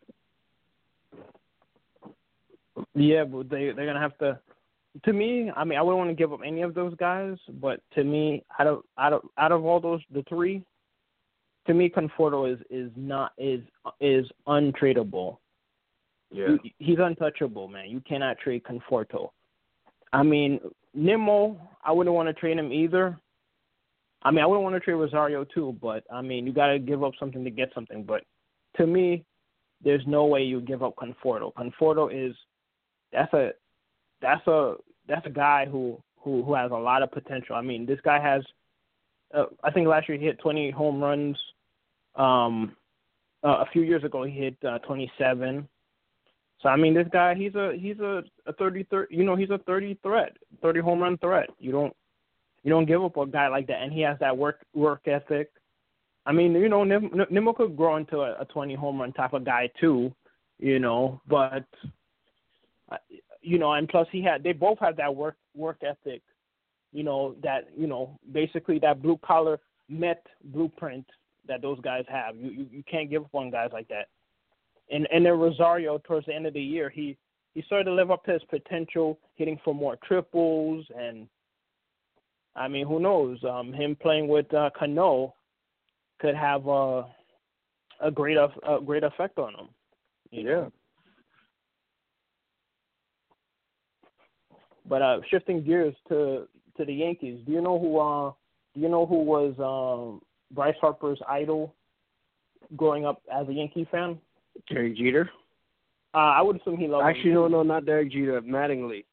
Yeah, 2.95 3.25
but 3.25 3.49
they 3.49 3.71
they're 3.71 3.87
gonna 3.87 4.01
have 4.01 4.19
to. 4.19 4.39
To 5.05 5.13
me, 5.13 5.53
I 5.55 5.63
mean, 5.65 5.79
I 5.79 5.83
wouldn't 5.83 5.99
want 5.99 6.11
to 6.11 6.15
give 6.15 6.33
up 6.33 6.41
any 6.45 6.63
of 6.63 6.75
those 6.75 6.95
guys, 6.97 7.37
but 7.61 7.81
to 7.95 8.03
me, 8.03 8.43
out 8.59 8.67
of 8.67 8.83
out 8.99 9.13
of 9.13 9.23
out 9.39 9.53
of 9.53 9.65
all 9.65 9.79
those, 9.79 10.01
the 10.13 10.25
three, 10.29 10.65
to 11.69 11.75
me, 11.75 11.89
Conforto 11.89 12.53
is 12.53 12.59
is 12.71 12.91
not 12.97 13.33
is 13.39 13.61
is 14.01 14.27
untradeable. 14.49 15.37
Yeah. 16.33 16.49
You, 16.49 16.59
he's 16.79 16.99
untouchable, 16.99 17.69
man. 17.69 17.89
You 17.89 18.01
cannot 18.01 18.39
trade 18.39 18.65
Conforto. 18.65 19.31
I 20.13 20.23
mean, 20.23 20.61
Nimmo, 20.97 21.61
I 21.85 21.93
wouldn't 21.93 22.17
want 22.17 22.29
to 22.29 22.33
trade 22.33 22.59
him 22.59 22.73
either. 22.73 23.19
I 24.23 24.31
mean, 24.31 24.41
I 24.41 24.47
wouldn't 24.47 24.65
want 24.65 24.75
to 24.75 24.81
trade 24.81 24.95
Rosario 24.95 25.45
too, 25.45 25.77
but 25.81 26.03
I 26.13 26.23
mean, 26.23 26.47
you 26.47 26.53
got 26.53 26.69
to 26.69 26.79
give 26.79 27.05
up 27.05 27.13
something 27.21 27.45
to 27.45 27.51
get 27.51 27.71
something. 27.75 28.03
But 28.03 28.23
to 28.77 28.87
me, 28.87 29.25
there's 29.85 30.03
no 30.07 30.25
way 30.25 30.43
you 30.43 30.61
give 30.61 30.83
up 30.83 30.97
Conforto. 30.97 31.53
Conforto 31.55 32.09
is 32.13 32.35
that's 33.13 33.33
a 33.35 33.51
that's 34.21 34.45
a 34.47 34.75
that's 35.07 35.27
a 35.27 35.31
guy 35.31 35.67
who 35.67 36.03
who 36.19 36.43
who 36.43 36.55
has 36.55 36.71
a 36.73 36.75
lot 36.75 37.03
of 37.03 37.13
potential. 37.13 37.55
I 37.55 37.61
mean, 37.61 37.87
this 37.87 38.01
guy 38.03 38.21
has 38.21 38.43
uh, 39.35 39.45
I 39.63 39.71
think 39.71 39.87
last 39.87 40.09
year 40.09 40.19
he 40.19 40.25
hit 40.25 40.41
20 40.41 40.71
home 40.71 41.03
runs. 41.03 41.37
Um, 42.15 42.75
uh, 43.45 43.59
a 43.61 43.67
few 43.73 43.83
years 43.83 44.03
ago 44.03 44.25
he 44.25 44.33
hit 44.33 44.57
uh, 44.67 44.79
27. 44.79 45.69
So 46.63 46.69
I 46.69 46.77
mean, 46.77 46.95
this 46.95 47.09
guy 47.13 47.35
he's 47.35 47.55
a 47.55 47.73
he's 47.79 47.99
a, 48.01 48.23
a 48.47 48.53
30, 48.55 48.85
30 48.85 49.15
you 49.15 49.25
know 49.25 49.37
he's 49.37 49.51
a 49.51 49.59
30 49.59 49.99
threat, 50.03 50.37
30 50.63 50.81
home 50.81 51.01
run 51.01 51.19
threat. 51.19 51.49
You 51.59 51.73
don't 51.73 51.95
you 52.63 52.71
don't 52.71 52.87
give 52.87 53.03
up 53.03 53.17
a 53.17 53.27
guy 53.27 53.49
like 53.49 53.67
that, 53.69 53.83
and 53.83 53.93
he 53.93 54.01
has 54.01 54.19
that 54.21 54.37
work 54.37 54.61
work 54.75 55.07
ethic. 55.07 55.51
I 56.25 56.33
mean, 56.33 56.53
you 56.55 56.69
know, 56.69 56.83
Nim, 56.83 57.11
Nimmo 57.31 57.53
could 57.53 57.77
grow 57.77 57.97
into 57.97 58.19
a, 58.23 58.41
a 58.41 58.45
20 58.47 58.75
home 58.75 59.01
run 59.01 59.13
type 59.13 59.33
of 59.33 59.45
guy 59.45 59.71
too, 59.81 60.13
you 60.59 60.81
know, 60.81 61.21
but 61.29 61.65
you 63.43 63.59
know, 63.59 63.73
and 63.75 63.89
plus 63.89 64.09
he 64.11 64.23
had 64.23 64.43
they 64.43 64.53
both 64.53 64.79
have 64.81 64.97
that 64.97 65.15
work 65.15 65.37
work 65.55 65.83
ethic, 65.83 66.23
you 66.93 67.05
know, 67.05 67.37
that 67.43 67.69
you 67.77 67.87
know 67.87 68.19
basically 68.33 68.79
that 68.81 69.03
blue 69.03 69.19
collar 69.25 69.61
Met 69.89 70.27
blueprint 70.43 71.07
that 71.47 71.63
those 71.63 71.81
guys 71.81 72.05
have. 72.09 72.37
You 72.37 72.51
you, 72.51 72.67
you 72.73 72.83
can't 72.91 73.09
give 73.09 73.23
up 73.23 73.35
on 73.35 73.53
guys 73.53 73.71
like 73.73 73.87
that. 73.89 74.09
And 74.91 75.07
and 75.13 75.25
then 75.25 75.39
Rosario 75.39 75.99
towards 75.99 76.27
the 76.27 76.35
end 76.35 76.47
of 76.47 76.55
the 76.55 76.63
year 76.63 76.89
he 76.89 77.17
he 77.55 77.63
started 77.63 77.85
to 77.85 77.93
live 77.93 78.11
up 78.11 78.25
to 78.25 78.33
his 78.33 78.43
potential, 78.51 79.19
hitting 79.35 79.59
for 79.65 79.75
more 79.75 79.97
triples 80.07 80.85
and 80.97 81.27
I 82.55 82.69
mean 82.69 82.87
who 82.87 83.01
knows 83.01 83.39
um, 83.45 83.73
him 83.73 83.97
playing 84.01 84.29
with 84.29 84.53
uh, 84.55 84.71
Cano 84.79 85.35
could 86.21 86.35
have 86.35 86.67
a 86.67 87.07
a 88.01 88.11
great 88.11 88.37
a 88.37 88.79
great 88.85 89.05
effect 89.05 89.39
on 89.39 89.55
him. 89.55 89.69
Yeah. 90.31 90.43
know? 90.43 90.73
But 94.89 95.03
uh, 95.03 95.21
shifting 95.31 95.63
gears 95.63 95.95
to 96.09 96.47
to 96.77 96.85
the 96.85 96.95
Yankees, 96.95 97.41
do 97.47 97.53
you 97.53 97.61
know 97.61 97.79
who 97.79 97.99
uh 97.99 98.33
do 98.75 98.81
you 98.81 98.89
know 98.89 99.07
who 99.07 99.23
was 99.23 99.55
um 99.59 100.23
Bryce 100.51 100.77
Harper's 100.81 101.21
idol 101.29 101.75
growing 102.77 103.05
up 103.05 103.23
as 103.33 103.49
a 103.49 103.53
Yankee 103.53 103.89
fan? 103.91 104.19
Derek 104.69 104.97
Jeter. 104.97 105.31
Uh, 106.15 106.19
I 106.19 106.43
would 106.43 106.61
assume 106.61 106.79
he 106.79 106.89
loved 106.89 107.07
Actually, 107.07 107.31
him. 107.31 107.35
no, 107.35 107.49
no, 107.49 107.63
not 107.63 107.85
Derek 107.87 108.11
Jeter. 108.11 108.41
Mattingly. 108.43 109.05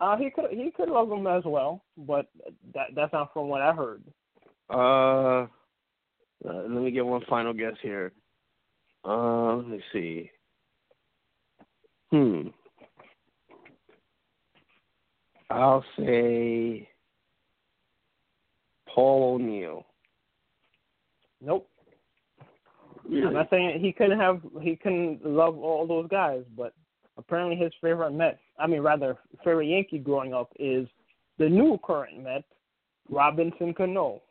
Uh, 0.00 0.16
he 0.16 0.30
could 0.30 0.50
he 0.50 0.70
could 0.70 0.88
love 0.88 1.10
him 1.12 1.26
as 1.26 1.42
well, 1.44 1.82
but 1.96 2.26
that 2.74 2.86
that's 2.94 3.12
not 3.12 3.32
from 3.32 3.48
what 3.48 3.60
I 3.60 3.72
heard. 3.72 4.02
Uh, 4.70 5.46
uh, 6.48 6.62
let 6.68 6.82
me 6.82 6.90
get 6.90 7.04
one 7.04 7.22
final 7.28 7.52
guess 7.52 7.74
here. 7.82 8.12
Uh, 9.04 9.56
let 9.56 9.68
me 9.68 9.80
see. 9.92 10.30
Hmm. 12.10 12.48
I'll 15.50 15.84
say 15.98 16.88
Paul 18.86 19.34
O'Neill. 19.34 19.84
Nope. 21.40 21.69
I'm 23.12 23.32
not 23.32 23.50
saying 23.50 23.80
he 23.80 23.92
couldn't 23.92 24.18
have 24.18 24.40
he 24.62 24.76
couldn't 24.76 25.24
love 25.24 25.58
all 25.58 25.86
those 25.86 26.08
guys, 26.08 26.42
but 26.56 26.72
apparently 27.16 27.56
his 27.56 27.72
favorite 27.80 28.12
Met, 28.12 28.38
I 28.58 28.66
mean 28.66 28.80
rather 28.80 29.16
favorite 29.44 29.66
Yankee 29.66 29.98
growing 29.98 30.34
up 30.34 30.52
is 30.58 30.86
the 31.38 31.48
new 31.48 31.78
current 31.84 32.22
Met, 32.22 32.44
Robinson 33.08 33.74
Cano. 33.74 34.22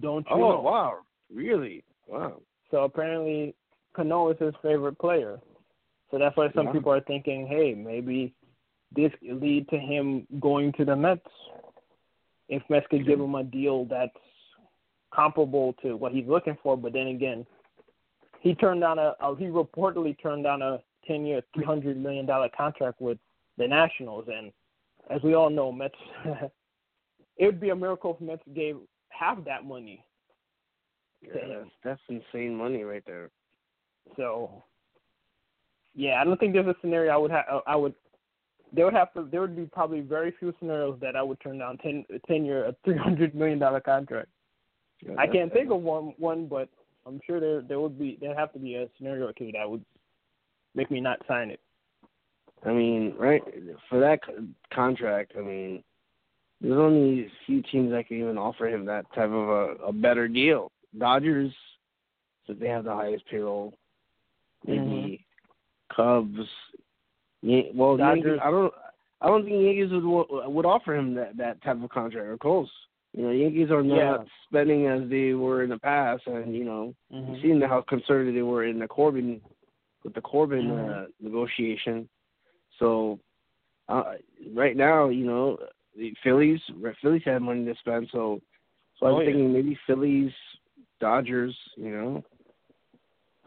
Don't 0.00 0.26
you 0.30 0.36
Oh 0.36 0.38
know? 0.38 0.60
wow! 0.60 0.98
Really? 1.32 1.84
Wow. 2.06 2.40
So 2.70 2.84
apparently 2.84 3.54
Cano 3.94 4.30
is 4.30 4.38
his 4.38 4.54
favorite 4.62 4.98
player. 4.98 5.40
So 6.10 6.18
that's 6.18 6.36
why 6.36 6.50
some 6.52 6.66
Yeah. 6.66 6.72
people 6.72 6.92
are 6.92 7.00
thinking, 7.00 7.46
hey, 7.46 7.74
maybe 7.74 8.34
this 8.94 9.12
could 9.20 9.42
lead 9.42 9.68
to 9.68 9.78
him 9.78 10.26
going 10.40 10.72
to 10.72 10.84
the 10.84 10.96
Mets. 10.96 11.26
If 12.48 12.62
Mets 12.70 12.86
could 12.88 13.04
give 13.06 13.20
him 13.20 13.34
a 13.34 13.44
deal 13.44 13.84
that's 13.84 14.16
comparable 15.12 15.74
to 15.82 15.96
what 15.96 16.12
he's 16.12 16.26
looking 16.26 16.56
for, 16.62 16.76
but 16.76 16.92
then 16.92 17.08
again, 17.08 17.46
he 18.40 18.54
turned 18.54 18.80
down 18.80 18.98
a, 18.98 19.14
a 19.20 19.36
he 19.36 19.46
reportedly 19.46 20.16
turned 20.20 20.44
down 20.44 20.62
a 20.62 20.80
ten 21.06 21.26
year, 21.26 21.42
three 21.54 21.64
hundred 21.64 21.96
million 21.96 22.26
dollar 22.26 22.48
contract 22.56 23.00
with 23.00 23.18
the 23.56 23.66
Nationals, 23.66 24.26
and 24.32 24.52
as 25.10 25.22
we 25.22 25.34
all 25.34 25.50
know, 25.50 25.72
Mets. 25.72 25.94
it 27.36 27.46
would 27.46 27.60
be 27.60 27.70
a 27.70 27.76
miracle 27.76 28.14
if 28.14 28.26
Mets 28.26 28.42
gave 28.54 28.76
half 29.10 29.42
that 29.44 29.64
money. 29.64 30.04
Yeah, 31.22 31.32
that's, 31.48 31.70
that's 31.84 32.00
insane 32.08 32.54
money 32.54 32.82
right 32.84 33.02
there. 33.06 33.30
So, 34.16 34.62
yeah, 35.94 36.20
I 36.20 36.24
don't 36.24 36.38
think 36.38 36.52
there's 36.52 36.66
a 36.66 36.76
scenario 36.80 37.12
I 37.12 37.16
would 37.16 37.30
have. 37.30 37.44
I 37.66 37.76
would. 37.76 37.94
There 38.72 38.84
would 38.84 38.94
have 38.94 39.12
to. 39.14 39.26
There 39.30 39.40
would 39.40 39.56
be 39.56 39.66
probably 39.66 40.00
very 40.00 40.32
few 40.38 40.54
scenarios 40.58 40.98
that 41.00 41.16
I 41.16 41.22
would 41.22 41.40
turn 41.40 41.58
down 41.58 41.78
ten 41.78 42.04
ten 42.28 42.44
year 42.44 42.66
a 42.66 42.76
three 42.84 42.96
hundred 42.96 43.34
million 43.34 43.58
dollar 43.58 43.80
contract. 43.80 44.28
Yeah, 45.04 45.14
I 45.18 45.26
can't 45.26 45.52
think 45.52 45.70
of 45.70 45.80
one 45.80 46.14
one, 46.18 46.46
but 46.46 46.68
I'm 47.08 47.20
sure 47.26 47.40
there 47.40 47.62
there 47.62 47.80
would 47.80 47.98
be 47.98 48.18
there 48.20 48.34
have 48.34 48.52
to 48.52 48.58
be 48.58 48.74
a 48.74 48.88
scenario 48.96 49.26
or 49.26 49.32
two 49.32 49.50
that 49.52 49.68
would 49.68 49.84
make 50.74 50.90
me 50.90 51.00
not 51.00 51.18
sign 51.26 51.50
it. 51.50 51.60
I 52.64 52.72
mean, 52.72 53.14
right 53.18 53.42
for 53.88 53.98
that 54.00 54.20
contract. 54.72 55.32
I 55.38 55.40
mean, 55.40 55.82
there's 56.60 56.76
only 56.76 57.22
a 57.22 57.30
few 57.46 57.62
teams 57.62 57.90
that 57.92 58.08
can 58.08 58.18
even 58.18 58.36
offer 58.36 58.68
him 58.68 58.84
that 58.86 59.06
type 59.14 59.30
of 59.30 59.48
a, 59.48 59.74
a 59.86 59.92
better 59.92 60.28
deal. 60.28 60.70
Dodgers, 60.98 61.52
since 62.46 62.58
they 62.60 62.68
have 62.68 62.84
the 62.84 62.94
highest 62.94 63.24
payroll, 63.30 63.74
maybe 64.66 64.78
mm-hmm. 64.78 65.94
Cubs. 65.94 66.48
Yeah, 67.42 67.62
well, 67.74 67.96
Dodgers- 67.96 68.24
Yankees, 68.24 68.40
I 68.44 68.50
don't. 68.50 68.74
I 69.20 69.26
don't 69.26 69.44
think 69.44 69.62
Yankees 69.62 69.90
would 69.90 70.52
would 70.52 70.66
offer 70.66 70.94
him 70.94 71.14
that 71.14 71.36
that 71.38 71.62
type 71.62 71.82
of 71.82 71.90
contract 71.90 72.26
or 72.26 72.38
close. 72.38 72.70
You 73.18 73.24
know, 73.24 73.30
Yankees 73.32 73.72
are 73.72 73.82
not 73.82 74.20
Yeah. 74.20 74.24
spending 74.44 74.86
as 74.86 75.10
they 75.10 75.34
were 75.34 75.64
in 75.64 75.70
the 75.70 75.78
past, 75.78 76.22
and 76.28 76.54
you 76.54 76.62
know, 76.64 76.94
Mm-hmm. 77.12 77.32
You've 77.32 77.42
seen 77.42 77.60
how 77.60 77.80
conservative 77.80 78.32
they 78.32 78.42
were 78.42 78.64
in 78.64 78.78
the 78.78 78.86
Corbin 78.86 79.40
with 80.04 80.14
the 80.14 80.20
Corbin 80.20 80.70
Mhm. 80.70 80.88
uh, 80.88 81.06
negotiation. 81.20 82.08
So 82.78 83.18
uh, 83.88 84.14
right 84.54 84.76
now, 84.76 85.08
you 85.08 85.26
know, 85.26 85.58
the 85.96 86.14
Phillies 86.22 86.60
Phillies 87.02 87.22
have 87.24 87.42
money 87.42 87.64
to 87.64 87.74
spend. 87.80 88.08
So 88.12 88.40
so 89.00 89.06
I 89.06 89.10
Oh, 89.10 89.14
was 89.14 89.22
yeah. 89.24 89.30
thinking 89.30 89.52
maybe 89.52 89.76
Phillies, 89.84 90.32
Dodgers. 91.00 91.56
You 91.76 91.90
know, 91.90 92.24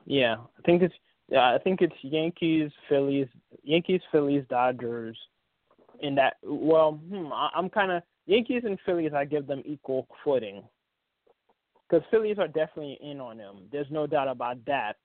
Yeah, 0.06 0.36
I 0.60 0.62
think 0.66 0.82
it's 0.82 0.96
yeah, 1.30 1.54
I 1.56 1.60
think 1.60 1.82
it's 1.82 1.96
Yankees, 2.02 2.72
Phillies, 2.90 3.28
Yankees, 3.64 4.02
Phillies, 4.12 4.44
Dodgers. 4.50 5.18
In 6.02 6.16
that, 6.16 6.38
well, 6.44 6.94
hmm, 6.94 7.32
I, 7.32 7.50
I'm 7.56 7.70
kind 7.70 7.92
of 7.92 8.04
Yankees 8.32 8.64
and 8.66 8.80
Phillies. 8.86 9.12
I 9.14 9.26
give 9.26 9.46
them 9.46 9.62
equal 9.66 10.08
footing 10.24 10.64
because 11.90 12.06
Phillies 12.10 12.38
are 12.40 12.48
definitely 12.48 12.98
in 13.02 13.20
on 13.20 13.38
them. 13.38 13.64
There's 13.72 13.92
no 13.92 14.08
doubt 14.08 14.30
about 14.30 14.64
that. 14.68 14.96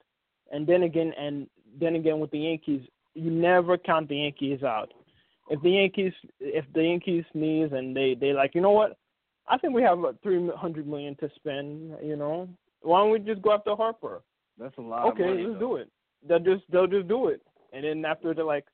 And 0.53 0.65
then 0.65 0.85
again, 0.85 1.13
and 1.19 1.49
then 1.81 1.97
again 1.97 2.21
with 2.21 2.31
the 2.31 2.39
Yankees, 2.39 2.83
you 3.15 3.33
never 3.33 3.77
count 3.77 4.09
the 4.09 4.19
Yankees 4.19 4.63
out. 4.63 4.93
If 5.51 5.61
the 5.63 5.71
Yankees, 5.71 6.13
if 6.39 6.65
the 6.73 6.85
Yankees 6.85 7.25
sneeze 7.33 7.71
and 7.73 7.97
they 7.97 8.15
they 8.15 8.33
like, 8.33 8.55
you 8.55 8.61
know 8.61 8.71
what, 8.71 8.97
I 9.49 9.59
think 9.59 9.75
we 9.75 9.83
have 9.83 9.99
like 9.99 10.23
three 10.23 10.49
hundred 10.57 10.87
million 10.87 11.17
to 11.17 11.29
spend. 11.35 11.97
You 12.01 12.15
know, 12.15 12.49
why 12.83 13.01
don't 13.01 13.11
we 13.11 13.19
just 13.19 13.43
go 13.43 13.53
after 13.53 13.75
Harper? 13.75 14.23
That's 14.57 14.79
a 14.79 14.83
lot. 14.83 15.07
okay, 15.07 15.25
of 15.25 15.31
money, 15.31 15.47
let's 15.47 15.55
though. 15.55 15.67
do 15.67 15.77
it. 15.77 15.91
They'll 16.29 16.39
just 16.39 16.63
they'll 16.71 16.87
just 16.87 17.09
do 17.09 17.27
it, 17.27 17.43
and 17.73 17.85
then 17.85 18.05
after 18.05 18.35
they're 18.35 18.45
like, 18.45 18.67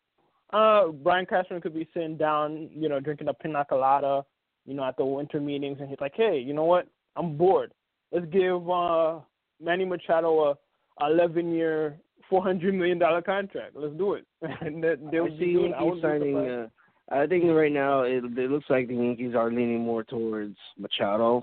uh, 0.53 0.89
Brian 0.89 1.25
Cashman 1.25 1.63
could 1.63 1.75
be 1.75 1.89
sitting 1.95 2.19
down, 2.19 2.69
you 2.75 2.91
know, 2.91 3.01
drinking 3.01 3.29
a 3.29 3.35
pina 3.35 3.65
colada, 3.67 4.25
you 4.67 4.75
know, 4.75 4.85
at 4.85 4.97
the 4.97 5.05
winter 5.05 5.41
meetings, 5.41 5.79
and 5.81 5.89
he's 5.89 6.01
like, 6.01 6.15
hey, 6.17 6.39
you 6.39 6.53
know 6.55 6.65
what? 6.65 6.87
I'm 7.17 7.37
bored. 7.37 7.73
Let's 8.13 8.27
give 8.27 8.69
uh 8.71 9.21
Manny 9.63 9.85
Machado 9.85 10.51
a 10.51 11.05
eleven 11.07 11.53
year, 11.53 11.97
four 12.29 12.43
hundred 12.43 12.75
million 12.75 12.99
dollar 12.99 13.23
contract. 13.23 13.73
Let's 13.75 13.97
do 13.97 14.15
it. 14.15 14.27
and 14.61 14.83
they- 14.83 14.97
they'll 15.11 15.25
I 15.27 15.39
see 15.39 15.53
doing 15.53 15.73
it. 15.73 15.99
I 15.99 16.01
signing. 16.01 16.37
Uh, 16.37 16.67
I 17.11 17.27
think 17.27 17.45
right 17.45 17.73
now 17.73 18.03
it, 18.03 18.25
it 18.25 18.51
looks 18.51 18.67
like 18.71 18.89
the 18.89 18.95
Yankees 18.95 19.35
are 19.35 19.51
leaning 19.51 19.81
more 19.81 20.03
towards 20.05 20.57
Machado, 20.79 21.43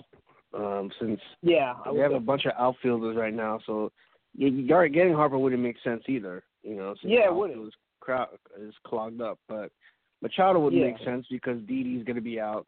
um, 0.53 0.89
since 0.99 1.19
yeah, 1.41 1.73
they 1.85 1.91
would 1.91 2.01
have 2.01 2.13
a 2.13 2.19
bunch 2.19 2.45
of 2.45 2.53
outfielders 2.57 3.17
right 3.17 3.33
now. 3.33 3.59
So 3.67 3.91
you, 4.35 4.47
you 4.47 4.73
are 4.73 4.87
getting 4.87 5.13
Harper 5.13 5.37
wouldn't 5.37 5.61
make 5.61 5.75
sense 5.83 6.01
either. 6.07 6.43
You 6.63 6.75
know, 6.75 6.95
since 7.01 7.13
Yeah, 7.13 7.25
it 7.25 7.35
wouldn't. 7.35 7.73
crowd 7.99 8.29
is 8.59 8.73
clogged 8.87 9.21
up. 9.21 9.37
But 9.47 9.71
Machado 10.21 10.59
would 10.59 10.73
Yeah. 10.73 10.85
make 10.87 10.99
sense 11.03 11.25
because 11.29 11.59
Didi's 11.67 12.03
going 12.03 12.15
to 12.15 12.21
be 12.21 12.39
out 12.39 12.65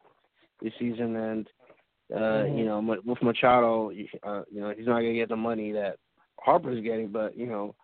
this 0.60 0.72
season, 0.78 1.16
and 1.16 1.48
uh, 2.12 2.44
Mhm. 2.44 2.58
you 2.58 2.64
know, 2.66 3.00
with 3.04 3.22
Machado, 3.22 3.90
you- 3.90 4.08
uh, 4.22 4.42
you 4.50 4.60
know, 4.60 4.70
he's 4.70 4.86
not 4.86 5.00
going 5.00 5.14
to 5.14 5.18
get 5.18 5.28
the 5.30 5.36
money 5.36 5.72
that 5.72 5.98
Harper's 6.38 6.82
getting. 6.82 7.08
But 7.08 7.36
you 7.36 7.46
know, 7.46 7.74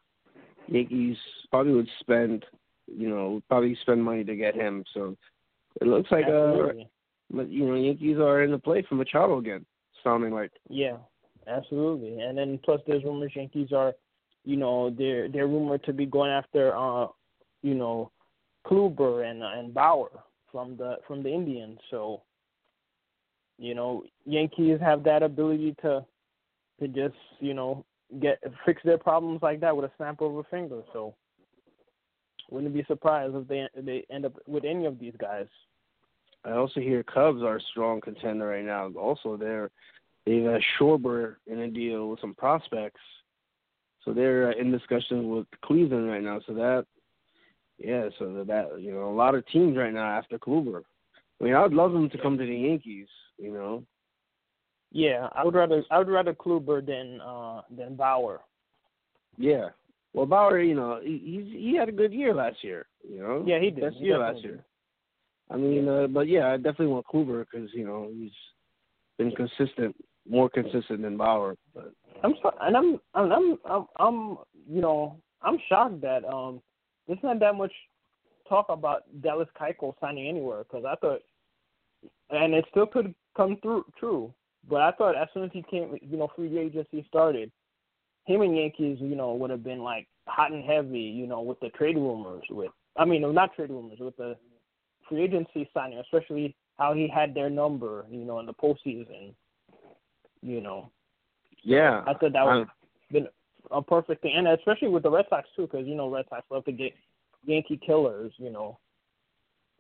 Yankees 0.66 1.16
probably 1.50 1.72
would 1.72 1.88
spend, 2.00 2.44
you 2.86 3.08
know, 3.08 3.40
probably 3.48 3.74
spend 3.76 4.04
money 4.04 4.24
to 4.24 4.36
get 4.36 4.54
him. 4.54 4.84
So 4.92 5.16
it 5.80 5.86
looks 5.86 6.10
like 6.10 6.26
uh, 6.26 6.28
Absolutely. 6.28 6.88
but 7.30 7.48
you 7.48 7.66
know, 7.66 7.74
Yankees 7.74 8.18
are 8.18 8.42
in 8.42 8.50
the 8.50 8.58
play 8.58 8.82
for 8.82 8.96
Machado 8.96 9.38
again. 9.38 9.64
Sounding 10.04 10.32
like 10.32 10.52
Yeah, 10.68 10.98
absolutely. 11.46 12.20
And 12.20 12.36
then 12.36 12.58
plus 12.64 12.80
there's 12.86 13.04
rumors 13.04 13.32
Yankees 13.34 13.72
are, 13.72 13.94
you 14.44 14.56
know, 14.56 14.90
they're 14.90 15.28
they're 15.28 15.48
rumored 15.48 15.84
to 15.84 15.92
be 15.92 16.06
going 16.06 16.30
after 16.30 16.76
uh, 16.76 17.08
you 17.62 17.74
know, 17.74 18.10
Kluber 18.66 19.28
and 19.28 19.42
and 19.42 19.72
Bauer 19.72 20.10
from 20.52 20.76
the 20.76 20.98
from 21.06 21.22
the 21.22 21.32
Indians. 21.32 21.78
So, 21.90 22.22
you 23.58 23.74
know, 23.74 24.04
Yankees 24.24 24.78
have 24.80 25.02
that 25.04 25.22
ability 25.22 25.74
to 25.82 26.04
to 26.80 26.88
just, 26.88 27.16
you 27.40 27.54
know, 27.54 27.84
get 28.20 28.42
fix 28.64 28.80
their 28.84 28.98
problems 28.98 29.40
like 29.42 29.60
that 29.60 29.76
with 29.76 29.84
a 29.84 29.92
snap 29.96 30.20
of 30.20 30.36
a 30.36 30.44
finger. 30.44 30.82
So 30.92 31.14
wouldn't 32.50 32.74
be 32.74 32.84
surprised 32.84 33.34
if 33.34 33.48
they 33.48 33.68
they 33.76 34.06
end 34.10 34.24
up 34.24 34.34
with 34.46 34.64
any 34.64 34.86
of 34.86 34.98
these 34.98 35.14
guys. 35.18 35.46
I 36.44 36.52
also 36.52 36.80
hear 36.80 37.02
Cubs 37.02 37.42
are 37.42 37.56
a 37.56 37.62
strong 37.70 38.00
contender 38.00 38.46
right 38.46 38.64
now. 38.64 38.90
Also, 38.98 39.36
they're 39.36 39.70
they've 40.24 40.44
got 40.44 40.60
Schwarber 40.78 41.36
in 41.46 41.60
a 41.60 41.68
deal 41.68 42.10
with 42.10 42.20
some 42.20 42.34
prospects, 42.34 43.00
so 44.04 44.12
they're 44.12 44.50
uh, 44.50 44.54
in 44.58 44.70
discussion 44.70 45.28
with 45.28 45.46
Cleveland 45.64 46.08
right 46.08 46.22
now. 46.22 46.40
So 46.46 46.54
that, 46.54 46.86
yeah, 47.78 48.08
so 48.18 48.44
that 48.46 48.80
you 48.80 48.92
know 48.92 49.10
a 49.10 49.14
lot 49.14 49.34
of 49.34 49.46
teams 49.48 49.76
right 49.76 49.92
now 49.92 50.06
after 50.06 50.38
Kluber. 50.38 50.82
I 51.40 51.44
mean, 51.44 51.54
I 51.54 51.62
would 51.62 51.74
love 51.74 51.92
them 51.92 52.08
to 52.10 52.18
come 52.18 52.38
to 52.38 52.46
the 52.46 52.54
Yankees. 52.54 53.08
You 53.38 53.52
know, 53.52 53.84
Yeah, 54.90 55.28
I 55.34 55.44
would 55.44 55.54
rather 55.54 55.82
I 55.90 55.98
would 55.98 56.08
rather 56.08 56.34
Kluber 56.34 56.84
than 56.84 57.20
uh 57.20 57.62
than 57.76 57.94
Bauer. 57.96 58.40
yeah. 59.36 59.68
Well, 60.14 60.26
Bauer, 60.26 60.58
you 60.60 60.74
know, 60.74 61.00
he 61.02 61.18
he's, 61.24 61.52
he 61.52 61.76
had 61.76 61.88
a 61.88 61.92
good 61.92 62.12
year 62.12 62.34
last 62.34 62.64
year. 62.64 62.86
You 63.08 63.18
know, 63.20 63.44
Yeah, 63.46 63.60
he 63.60 63.70
did. 63.70 63.80
best 63.80 63.96
He 63.96 64.06
year 64.06 64.18
last 64.18 64.42
year. 64.42 64.52
did. 64.52 64.64
I 65.50 65.56
mean, 65.56 65.88
uh, 65.88 66.06
but 66.08 66.28
yeah, 66.28 66.48
I 66.52 66.56
definitely 66.56 66.88
want 66.88 67.06
Kluber 67.06 67.44
because 67.50 67.70
you 67.74 67.84
know 67.86 68.08
he's 68.12 68.32
been 69.18 69.30
consistent, 69.32 69.94
more 70.28 70.48
consistent 70.48 71.02
than 71.02 71.16
Bauer. 71.16 71.54
But 71.74 71.92
I'm 72.24 72.34
so, 72.42 72.50
and 72.60 72.76
I'm 72.76 73.00
I'm 73.14 73.32
I'm 73.32 73.58
I'm, 73.64 73.86
I'm 74.00 74.38
you 74.68 74.80
know 74.80 75.16
I'm 75.42 75.58
shocked 75.68 76.00
that 76.00 76.24
um 76.24 76.60
there's 77.06 77.22
not 77.22 77.38
that 77.40 77.54
much 77.54 77.72
talk 78.48 78.66
about 78.70 79.02
Dallas 79.22 79.48
Keuchel 79.60 79.94
signing 80.00 80.26
anywhere 80.28 80.64
because 80.64 80.84
I 80.84 80.96
thought 80.96 81.20
and 82.30 82.54
it 82.54 82.64
still 82.70 82.86
could 82.86 83.14
come 83.38 83.56
through 83.62 83.84
true, 83.98 84.34
but 84.68 84.82
I 84.82 84.90
thought 84.92 85.16
as 85.16 85.28
soon 85.32 85.44
as 85.44 85.50
he 85.52 85.62
came, 85.62 85.96
you 86.02 86.18
know, 86.18 86.28
free 86.34 86.58
agency 86.58 87.06
started, 87.08 87.50
him 88.26 88.42
and 88.42 88.56
Yankees, 88.56 88.98
you 89.00 89.14
know, 89.14 89.32
would 89.34 89.50
have 89.50 89.64
been 89.64 89.78
like 89.78 90.06
hot 90.26 90.52
and 90.52 90.64
heavy, 90.64 91.00
you 91.00 91.26
know, 91.26 91.40
with 91.40 91.58
the 91.60 91.70
trade 91.70 91.96
rumors. 91.96 92.42
With 92.50 92.72
I 92.96 93.04
mean, 93.04 93.22
not 93.32 93.54
trade 93.54 93.70
rumors, 93.70 94.00
with 94.00 94.16
the 94.16 94.36
free 95.08 95.22
agency 95.22 95.70
signing, 95.72 95.98
especially 95.98 96.56
how 96.78 96.92
he 96.92 97.08
had 97.08 97.32
their 97.32 97.48
number, 97.48 98.04
you 98.10 98.24
know, 98.24 98.40
in 98.40 98.46
the 98.46 98.54
postseason. 98.54 99.34
You 100.42 100.60
know, 100.60 100.90
yeah, 101.62 102.02
I 102.06 102.14
thought 102.14 102.32
that 102.32 102.44
would 102.44 102.58
have 102.58 102.68
been 103.10 103.28
a 103.70 103.82
perfect 103.82 104.22
thing, 104.22 104.34
and 104.36 104.48
especially 104.48 104.88
with 104.88 105.04
the 105.04 105.10
Red 105.10 105.26
Sox 105.30 105.48
too, 105.56 105.62
because 105.62 105.86
you 105.86 105.94
know 105.94 106.10
Red 106.10 106.26
Sox 106.28 106.42
love 106.50 106.64
to 106.66 106.72
get 106.72 106.92
Yankee 107.46 107.80
killers, 107.84 108.32
you 108.36 108.50
know. 108.50 108.78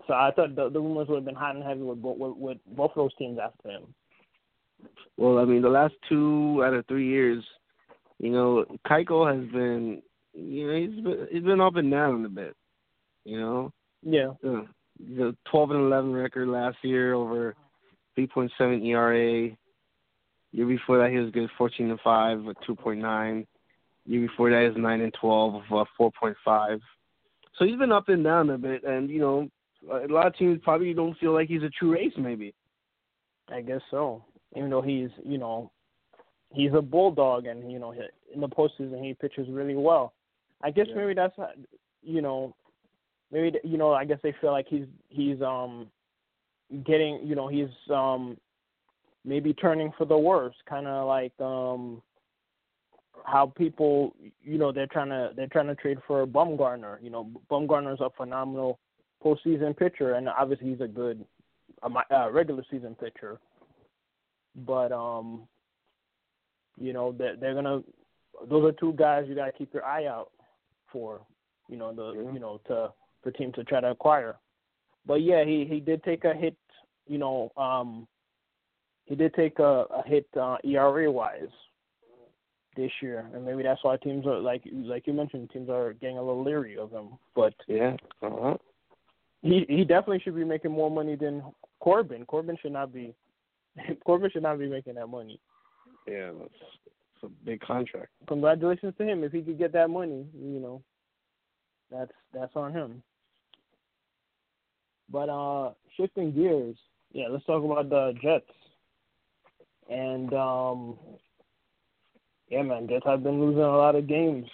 So 0.06 0.14
I 0.14 0.30
thought 0.34 0.54
the, 0.54 0.70
the 0.70 0.80
rumors 0.80 1.08
would 1.08 1.16
have 1.16 1.24
been 1.24 1.34
hot 1.34 1.56
and 1.56 1.64
heavy 1.64 1.82
with, 1.82 1.98
with 1.98 2.36
with 2.36 2.58
both 2.76 2.92
of 2.92 2.96
those 2.96 3.14
teams 3.16 3.38
after 3.42 3.68
him. 3.68 3.94
well, 5.16 5.38
I 5.38 5.44
mean, 5.44 5.62
the 5.62 5.68
last 5.68 5.94
two 6.08 6.62
out 6.64 6.74
of 6.74 6.86
three 6.86 7.08
years, 7.08 7.44
you 8.18 8.30
know, 8.30 8.64
Keuchel 8.86 9.26
has 9.34 9.50
been, 9.52 10.02
you 10.32 10.66
know, 10.66 10.76
he's 10.78 11.04
been 11.04 11.28
he's 11.30 11.42
been 11.42 11.60
up 11.60 11.76
and 11.76 11.90
down 11.90 12.24
a 12.24 12.28
bit. 12.28 12.56
You 13.24 13.40
know, 13.40 13.72
Yeah, 14.02 14.32
the 14.42 14.66
the 15.00 15.36
12 15.50 15.70
and 15.72 15.80
11 15.80 16.12
record 16.12 16.48
last 16.48 16.78
year 16.82 17.14
over 17.14 17.54
3.7 18.18 18.84
ERA. 18.86 19.50
Year 20.50 20.66
before 20.66 20.98
that, 20.98 21.10
he 21.10 21.18
was 21.18 21.30
good, 21.30 21.50
14 21.58 21.90
and 21.90 22.00
5 22.00 22.42
with 22.42 22.56
2.9. 22.68 23.46
Year 24.06 24.26
before 24.26 24.50
that, 24.50 24.62
he 24.62 24.68
was 24.68 24.76
9 24.78 25.00
and 25.02 25.14
12 25.20 25.54
with 25.54 25.62
uh, 25.70 25.84
4.5. 26.00 26.80
So 27.58 27.64
he's 27.64 27.76
been 27.76 27.92
up 27.92 28.08
and 28.08 28.24
down 28.24 28.50
a 28.50 28.58
bit, 28.58 28.82
and 28.84 29.10
you 29.10 29.20
know, 29.20 29.48
a 29.90 30.06
lot 30.08 30.26
of 30.26 30.36
teams 30.36 30.60
probably 30.62 30.92
don't 30.94 31.16
feel 31.18 31.32
like 31.32 31.48
he's 31.48 31.62
a 31.62 31.70
true 31.70 31.96
ace. 31.96 32.12
Maybe. 32.16 32.54
I 33.50 33.60
guess 33.62 33.80
so. 33.90 34.24
Even 34.56 34.70
though 34.70 34.82
he's 34.82 35.10
you 35.24 35.38
know 35.38 35.70
he's 36.52 36.72
a 36.74 36.82
bulldog, 36.82 37.46
and 37.46 37.70
you 37.70 37.78
know 37.78 37.90
he, 37.90 38.00
in 38.34 38.40
the 38.40 38.48
postseason 38.48 39.04
he 39.04 39.14
pitches 39.14 39.48
really 39.50 39.74
well. 39.74 40.14
I 40.62 40.70
guess 40.70 40.86
Yeah. 40.88 40.96
maybe 40.96 41.14
that's 41.14 41.36
not, 41.38 41.50
you 42.02 42.22
know 42.22 42.54
maybe 43.30 43.58
you 43.64 43.78
know 43.78 43.92
I 43.92 44.04
guess 44.04 44.18
they 44.22 44.34
feel 44.40 44.52
like 44.52 44.66
he's 44.68 44.86
he's 45.08 45.40
um 45.42 45.90
getting 46.84 47.20
you 47.26 47.34
know 47.34 47.48
he's 47.48 47.68
um 47.90 48.36
maybe 49.24 49.52
turning 49.54 49.92
for 49.96 50.04
the 50.04 50.16
worse, 50.18 50.54
kind 50.68 50.86
of 50.86 51.06
like 51.06 51.38
um 51.40 52.02
how 53.24 53.46
people 53.46 54.14
you 54.42 54.58
know 54.58 54.72
they're 54.72 54.86
trying 54.86 55.08
to 55.08 55.30
they're 55.36 55.48
trying 55.48 55.66
to 55.66 55.74
trade 55.74 55.98
for 56.06 56.26
Bumgarner. 56.26 57.02
You 57.02 57.10
know 57.10 57.30
Bumgarner's 57.50 58.00
a 58.00 58.10
phenomenal 58.16 58.78
postseason 59.24 59.76
pitcher, 59.76 60.14
and 60.14 60.28
obviously 60.28 60.70
he's 60.70 60.80
a 60.80 60.88
good 60.88 61.24
uh, 61.82 62.30
regular 62.30 62.64
season 62.70 62.94
pitcher. 62.94 63.38
But 64.66 64.92
um, 64.92 65.42
you 66.80 66.92
know 66.92 67.12
they're 67.12 67.36
they're 67.36 67.54
gonna 67.54 67.82
those 68.48 68.64
are 68.64 68.72
two 68.72 68.92
guys 68.94 69.24
you 69.28 69.34
gotta 69.34 69.52
keep 69.52 69.72
your 69.72 69.84
eye 69.84 70.06
out 70.06 70.30
for. 70.92 71.20
You 71.68 71.76
know 71.76 71.92
the 71.92 72.12
Yeah. 72.12 72.32
you 72.32 72.38
know 72.38 72.60
to 72.68 72.92
for 73.22 73.30
teams 73.32 73.54
to 73.54 73.64
try 73.64 73.80
to 73.80 73.90
acquire. 73.90 74.36
But 75.06 75.22
yeah, 75.22 75.44
he 75.44 75.64
he 75.68 75.80
did 75.80 76.02
take 76.02 76.24
a 76.24 76.34
hit. 76.34 76.56
You 77.06 77.18
know 77.18 77.52
um, 77.56 78.06
he 79.06 79.14
did 79.14 79.34
take 79.34 79.58
a, 79.58 79.86
a 79.90 80.02
hit 80.06 80.26
uh, 80.38 80.56
ERA 80.64 81.10
wise 81.10 81.48
this 82.76 82.90
year, 83.02 83.28
and 83.34 83.44
maybe 83.44 83.62
that's 83.62 83.82
why 83.82 83.96
teams 83.96 84.26
are 84.26 84.38
like 84.38 84.62
like 84.72 85.06
you 85.06 85.12
mentioned, 85.12 85.50
teams 85.50 85.68
are 85.68 85.94
getting 85.94 86.18
a 86.18 86.22
little 86.22 86.44
leery 86.44 86.78
of 86.78 86.90
him. 86.90 87.18
But 87.34 87.54
Yeah. 87.66 87.96
Uh 88.22 88.30
huh. 88.30 88.56
He 89.42 89.64
he 89.68 89.84
definitely 89.84 90.20
should 90.20 90.34
be 90.34 90.44
making 90.44 90.72
more 90.72 90.90
money 90.90 91.16
than 91.16 91.42
Corbin. 91.80 92.24
Corbin 92.26 92.56
should 92.60 92.72
not 92.72 92.92
be 92.92 93.14
Corbin 94.04 94.30
should 94.30 94.42
not 94.42 94.58
be 94.58 94.68
making 94.68 94.94
that 94.94 95.06
money. 95.06 95.40
Yeah. 96.06 96.30
That's, 96.38 96.50
that's 97.20 97.32
a 97.32 97.44
big 97.44 97.60
contract. 97.60 98.08
Congratulations 98.26 98.94
to 98.98 99.04
him 99.04 99.24
if 99.24 99.32
he 99.32 99.42
could 99.42 99.58
get 99.58 99.72
that 99.72 99.90
money. 99.90 100.26
You 100.34 100.60
know, 100.60 100.82
that's 101.90 102.12
that's 102.32 102.54
on 102.56 102.72
him. 102.72 103.02
But 105.10 105.28
uh, 105.28 105.72
shifting 105.96 106.32
gears, 106.32 106.76
yeah, 107.12 107.26
let's 107.30 107.44
talk 107.46 107.64
about 107.64 107.88
the 107.88 108.14
Jets. 108.22 108.50
And 109.90 110.32
um, 110.34 110.98
yeah, 112.50 112.62
man, 112.62 112.88
Jets 112.88 113.06
have 113.06 113.22
been 113.22 113.40
losing 113.40 113.62
a 113.62 113.76
lot 113.76 113.96
of 113.96 114.06
games, 114.06 114.46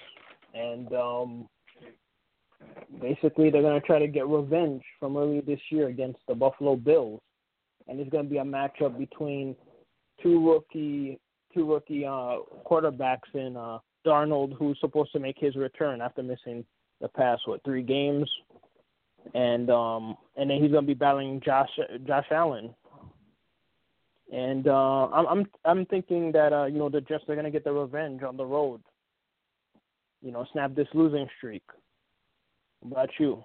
and 0.55 0.93
um, 0.93 1.49
basically 3.01 3.51
they're 3.51 3.63
gonna 3.63 3.81
try 3.81 3.99
to 3.99 4.09
get 4.09 4.27
revenge 4.27 4.83
from 5.01 5.17
earlier 5.17 5.43
this 5.43 5.61
year 5.71 5.89
against 5.89 6.21
the 6.29 6.35
Buffalo 6.35 6.77
Bills, 6.77 7.21
and 7.89 8.01
it's 8.01 8.11
gonna 8.11 8.25
be 8.25 8.39
a 8.39 8.45
matchup 8.45 8.99
between 8.99 9.57
two 10.23 10.47
rookie 10.49 11.21
two 11.53 11.71
rookie 11.71 12.05
uh, 12.05 12.39
quarterbacks 12.67 13.35
in 13.35 13.57
uh, 13.57 13.79
Darnold, 14.07 14.57
who's 14.59 14.79
supposed 14.81 15.13
to 15.13 15.21
make 15.21 15.37
his 15.39 15.57
return 15.57 16.01
after 16.01 16.23
missing 16.23 16.65
the 17.01 17.09
past 17.09 17.43
what 17.47 17.63
three 17.65 17.83
games, 17.83 18.31
and 19.35 19.71
um, 19.71 20.17
and 20.37 20.51
then 20.51 20.61
he's 20.63 20.73
gonna 20.73 20.87
be 20.87 20.95
battling 20.95 21.41
Josh 21.45 21.71
Josh 22.07 22.27
Allen 22.31 22.75
And 24.33 24.69
uh, 24.69 25.07
I'm 25.07 25.27
I'm 25.27 25.47
I'm 25.65 25.87
thinking 25.87 26.33
that 26.33 26.53
uh, 26.53 26.65
you 26.67 26.79
know 26.79 26.89
the 26.89 27.01
Jets 27.01 27.25
are 27.29 27.37
gonna 27.37 27.51
get 27.51 27.65
the 27.65 27.73
revenge 27.73 28.23
on 28.23 28.37
the 28.37 28.47
road. 28.47 28.81
You 30.23 30.33
know, 30.33 30.47
snap 30.53 30.75
this 30.75 30.89
losing 30.95 31.29
streak. 31.37 31.63
About 32.85 33.11
you? 33.19 33.45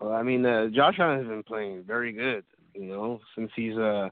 Well, 0.00 0.12
I 0.12 0.22
mean, 0.22 0.44
uh, 0.46 0.68
Josh 0.68 0.96
Allen 0.98 1.18
has 1.18 1.28
been 1.28 1.42
playing 1.42 1.84
very 1.86 2.12
good. 2.12 2.44
You 2.74 2.86
know, 2.86 3.20
since 3.34 3.50
he's 3.54 3.76
uh 3.76 4.08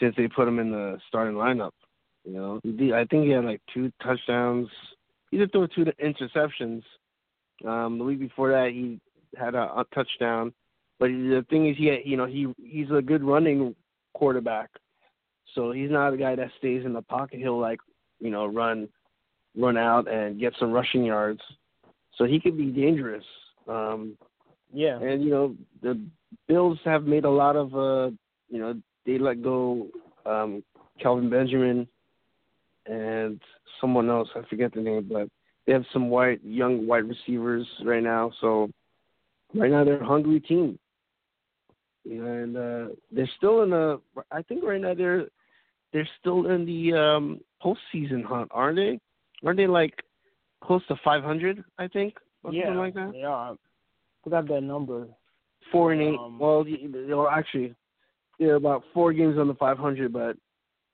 since 0.00 0.14
they 0.16 0.28
put 0.28 0.48
him 0.48 0.58
in 0.58 0.70
the 0.70 0.98
starting 1.08 1.34
lineup. 1.34 1.72
You 2.24 2.32
know, 2.32 2.60
I 2.94 3.04
think 3.04 3.24
he 3.24 3.30
had 3.30 3.44
like 3.44 3.60
two 3.74 3.92
touchdowns. 4.02 4.68
He 5.30 5.38
did 5.38 5.50
throw 5.52 5.66
two 5.66 5.86
interceptions. 6.02 6.82
Um, 7.66 7.98
the 7.98 8.04
week 8.04 8.20
before 8.20 8.50
that, 8.50 8.70
he 8.70 9.00
had 9.36 9.54
a, 9.54 9.62
a 9.62 9.84
touchdown. 9.94 10.52
But 10.98 11.08
the 11.08 11.44
thing 11.50 11.68
is, 11.68 11.76
he 11.76 12.00
you 12.04 12.16
know 12.16 12.26
he 12.26 12.52
he's 12.62 12.90
a 12.90 13.02
good 13.02 13.24
running 13.24 13.74
quarterback. 14.14 14.70
So 15.54 15.72
he's 15.72 15.90
not 15.90 16.14
a 16.14 16.16
guy 16.16 16.36
that 16.36 16.50
stays 16.58 16.84
in 16.84 16.92
the 16.92 17.02
pocket. 17.02 17.40
He'll 17.40 17.60
like 17.60 17.80
you 18.20 18.30
know 18.30 18.46
run 18.46 18.88
run 19.56 19.76
out 19.76 20.08
and 20.08 20.38
get 20.38 20.54
some 20.58 20.72
rushing 20.72 21.04
yards. 21.04 21.40
So 22.16 22.24
he 22.24 22.40
could 22.40 22.56
be 22.56 22.66
dangerous. 22.66 23.24
Um, 23.68 24.16
yeah. 24.72 24.98
And 24.98 25.22
you 25.22 25.30
know 25.30 25.54
the 25.82 26.00
Bills 26.48 26.78
have 26.84 27.04
made 27.04 27.24
a 27.24 27.30
lot 27.30 27.56
of 27.56 27.74
uh 27.74 28.14
you 28.48 28.58
know 28.58 28.74
they 29.04 29.18
let 29.18 29.42
go 29.42 29.88
um 30.24 30.62
Kelvin 31.00 31.30
Benjamin 31.30 31.86
and 32.86 33.40
someone 33.80 34.08
else 34.08 34.28
I 34.34 34.42
forget 34.48 34.72
the 34.72 34.80
name 34.80 35.08
but 35.10 35.28
they 35.66 35.72
have 35.72 35.84
some 35.92 36.08
white 36.08 36.40
young 36.42 36.86
white 36.86 37.04
receivers 37.04 37.66
right 37.84 38.02
now. 38.02 38.32
So 38.40 38.70
right 39.54 39.70
now 39.70 39.84
they're 39.84 40.02
a 40.02 40.06
hungry 40.06 40.40
team. 40.40 40.78
And 42.04 42.56
uh 42.56 42.94
they're 43.10 43.30
still 43.36 43.62
in 43.62 43.72
a 43.72 43.98
I 44.30 44.42
think 44.42 44.64
right 44.64 44.80
now 44.80 44.94
they're 44.94 45.26
they're 45.92 46.08
still 46.18 46.50
in 46.50 46.64
the 46.64 46.94
um 46.94 47.40
postseason 47.62 48.24
hunt 48.24 48.50
aren't 48.52 48.76
they? 48.76 48.98
Aren't 49.44 49.58
they 49.58 49.66
like 49.66 50.02
close 50.62 50.82
to 50.88 50.96
500 51.04 51.62
I 51.78 51.88
think 51.88 52.14
or 52.42 52.52
yeah, 52.52 52.64
something 52.64 52.78
like 52.78 52.94
that 52.94 53.12
yeah 53.14 53.28
I 53.28 53.54
forgot 54.24 54.48
that 54.48 54.62
number 54.62 55.08
four 55.70 55.92
and 55.92 56.02
eight. 56.02 56.18
Um, 56.18 56.38
well, 56.38 56.64
know, 56.64 57.28
actually, 57.28 57.74
they're 58.38 58.56
about 58.56 58.82
four 58.92 59.12
games 59.12 59.38
on 59.38 59.48
the 59.48 59.54
500, 59.54 60.12
but 60.12 60.36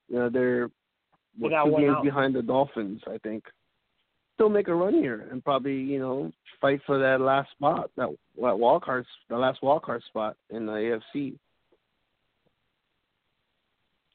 you 0.07 0.17
know 0.17 0.29
they're 0.29 0.69
what, 1.37 1.49
got 1.49 1.65
two 1.65 1.77
games 1.77 1.95
out. 1.97 2.03
behind 2.03 2.35
the 2.35 2.41
Dolphins. 2.41 3.01
I 3.07 3.17
think 3.19 3.43
still 4.35 4.49
make 4.49 4.67
a 4.67 4.75
run 4.75 4.93
here 4.93 5.27
and 5.31 5.43
probably 5.43 5.75
you 5.75 5.99
know 5.99 6.31
fight 6.61 6.81
for 6.85 6.99
that 6.99 7.21
last 7.21 7.51
spot, 7.51 7.91
that 7.97 8.09
that 8.41 8.59
wild 8.59 8.83
card, 8.83 9.05
the 9.29 9.37
last 9.37 9.61
wild 9.61 9.83
card 9.83 10.03
spot 10.07 10.35
in 10.49 10.65
the 10.65 10.99
AFC. 11.15 11.35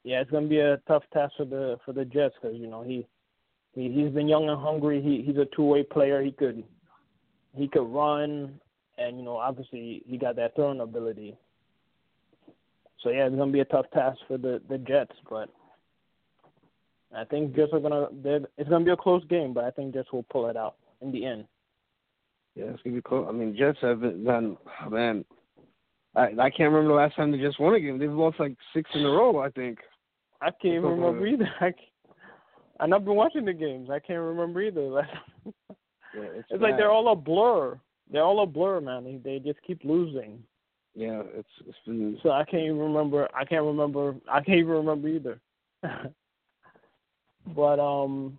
Yeah, 0.02 0.20
it's 0.20 0.30
gonna 0.30 0.48
be 0.48 0.60
a 0.60 0.78
tough 0.88 1.04
task 1.12 1.34
for 1.36 1.44
the 1.44 1.78
for 1.84 1.92
the 1.92 2.04
Jets 2.04 2.34
because 2.40 2.56
you 2.56 2.66
know 2.66 2.82
he 2.82 3.06
he 3.74 3.90
he's 3.90 4.10
been 4.10 4.28
young 4.28 4.48
and 4.48 4.60
hungry. 4.60 5.00
He 5.00 5.22
he's 5.24 5.38
a 5.38 5.46
two 5.56 5.64
way 5.64 5.82
player. 5.82 6.22
He 6.22 6.32
could 6.32 6.64
he 7.56 7.68
could 7.68 7.86
run, 7.86 8.58
and 8.98 9.18
you 9.18 9.24
know 9.24 9.36
obviously 9.36 10.02
he 10.06 10.16
got 10.18 10.36
that 10.36 10.54
throwing 10.54 10.80
ability. 10.80 11.36
So 13.00 13.10
yeah, 13.10 13.26
it's 13.26 13.36
gonna 13.36 13.52
be 13.52 13.60
a 13.60 13.64
tough 13.66 13.86
task 13.92 14.18
for 14.26 14.38
the 14.38 14.60
the 14.68 14.78
Jets, 14.78 15.14
but 15.28 15.48
I 17.14 17.24
think 17.24 17.54
Jets 17.54 17.72
are 17.72 17.80
gonna. 17.80 18.08
they're- 18.22 18.48
It's 18.58 18.68
gonna 18.68 18.84
be 18.84 18.90
a 18.90 18.96
close 18.96 19.24
game, 19.26 19.52
but 19.52 19.64
I 19.64 19.70
think 19.70 19.94
Jets 19.94 20.12
will 20.12 20.24
pull 20.24 20.48
it 20.48 20.56
out 20.56 20.76
in 21.00 21.12
the 21.12 21.24
end. 21.24 21.46
Yeah, 22.54 22.66
it's 22.66 22.82
gonna 22.82 22.96
be 22.96 23.02
close. 23.02 23.26
I 23.28 23.32
mean, 23.32 23.56
Jets 23.56 23.78
haven't 23.80 24.24
done. 24.24 24.56
Oh, 24.84 24.90
man, 24.90 25.24
I 26.16 26.26
I 26.38 26.50
can't 26.50 26.72
remember 26.72 26.88
the 26.88 26.94
last 26.94 27.14
time 27.16 27.30
they 27.30 27.38
just 27.38 27.60
won 27.60 27.74
a 27.74 27.80
game. 27.80 27.98
They've 27.98 28.10
lost 28.10 28.40
like 28.40 28.56
six 28.72 28.90
in 28.94 29.04
a 29.04 29.10
row. 29.10 29.38
I 29.38 29.50
think. 29.50 29.78
I 30.40 30.50
can't 30.50 30.74
even 30.74 30.84
remember 30.84 31.26
either. 31.26 31.48
I 31.60 31.72
I've 32.80 32.90
been 33.04 33.14
watching 33.14 33.44
the 33.44 33.52
games. 33.52 33.88
I 33.90 33.98
can't 34.00 34.20
remember 34.20 34.60
either. 34.60 35.06
Yeah, 36.16 36.22
it's, 36.34 36.48
It's 36.50 36.62
like 36.62 36.76
they're 36.76 36.90
all 36.90 37.12
a 37.12 37.16
blur. 37.16 37.78
They're 38.10 38.22
all 38.22 38.42
a 38.42 38.46
blur, 38.46 38.80
man. 38.80 39.04
They, 39.04 39.16
they 39.16 39.38
just 39.38 39.60
keep 39.66 39.84
losing. 39.84 40.42
Yeah, 40.94 41.22
it's 41.34 41.48
it's 41.66 41.76
been. 41.86 42.18
So 42.22 42.30
I 42.30 42.44
can't 42.44 42.62
even 42.62 42.78
remember. 42.78 43.28
I 43.34 43.44
can't 43.44 43.64
remember. 43.64 44.14
I 44.30 44.40
can't 44.40 44.58
even 44.58 44.72
remember 44.72 45.08
either. 45.08 45.40
but 47.56 47.80
um. 47.80 48.38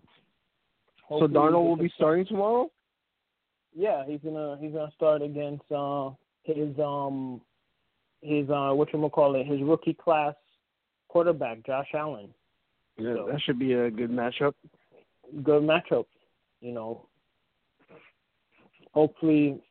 So 1.10 1.28
Darnold 1.28 1.68
will 1.68 1.76
be 1.76 1.92
starting 1.96 2.26
tomorrow. 2.26 2.72
Yeah, 3.76 4.04
he's 4.08 4.22
gonna 4.24 4.58
he's 4.60 4.72
gonna 4.72 4.92
start 4.96 5.22
against 5.22 5.70
uh 5.70 6.12
his 6.44 6.80
um 6.80 7.42
his 8.22 8.50
uh 8.50 8.72
what 8.74 8.92
you 8.94 9.10
call 9.10 9.36
it 9.36 9.46
his 9.46 9.62
rookie 9.62 9.94
class 9.94 10.34
quarterback 11.10 11.66
Josh 11.66 11.90
Allen. 11.94 12.34
Yeah, 12.98 13.16
So- 13.16 13.30
that 13.32 13.42
should 13.42 13.60
be 13.60 13.74
a 13.74 13.92
good 13.92 14.10
matchup. 14.10 14.54
good 15.44 15.64
matchup. 15.64 16.06
You 16.62 16.72
know, 16.72 17.06
hopefully, 18.96 19.62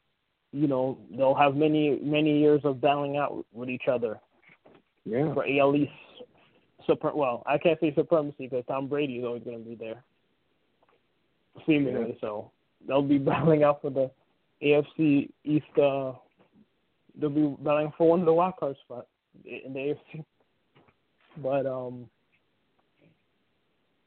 you 0.52 0.68
know 0.68 0.96
they'll 1.16 1.34
have 1.34 1.56
many 1.56 1.98
many 2.02 2.38
years 2.38 2.60
of 2.62 2.80
battling 2.80 3.16
out 3.16 3.44
with 3.52 3.68
each 3.68 3.88
other 3.90 4.20
Yeah. 5.04 5.34
for 5.34 5.44
AL 5.44 5.74
East. 5.74 5.90
Super, 6.87 7.12
well, 7.14 7.42
I 7.46 7.56
can't 7.56 7.80
say 7.80 7.92
supremacy 7.94 8.46
because 8.46 8.64
Tom 8.68 8.88
Brady 8.88 9.14
is 9.16 9.24
always 9.24 9.42
going 9.42 9.64
to 9.64 9.68
be 9.68 9.74
there, 9.74 10.04
seemingly. 11.66 12.16
So 12.20 12.50
they'll 12.87 13.02
be 13.02 13.18
battling 13.32 13.64
out 13.64 13.80
for 13.80 13.90
the 13.90 14.10
AFC 14.62 15.30
East. 15.44 15.78
Uh, 15.78 16.12
they'll 17.18 17.30
be 17.30 17.56
battling 17.64 17.92
for 17.96 18.10
one 18.10 18.20
of 18.20 18.26
the 18.26 18.34
wild 18.34 18.54
card 18.60 18.76
spots 18.84 19.08
in 19.46 19.72
the 19.72 19.80
AFC. 19.80 20.24
But 21.42 21.64
um, 21.66 22.08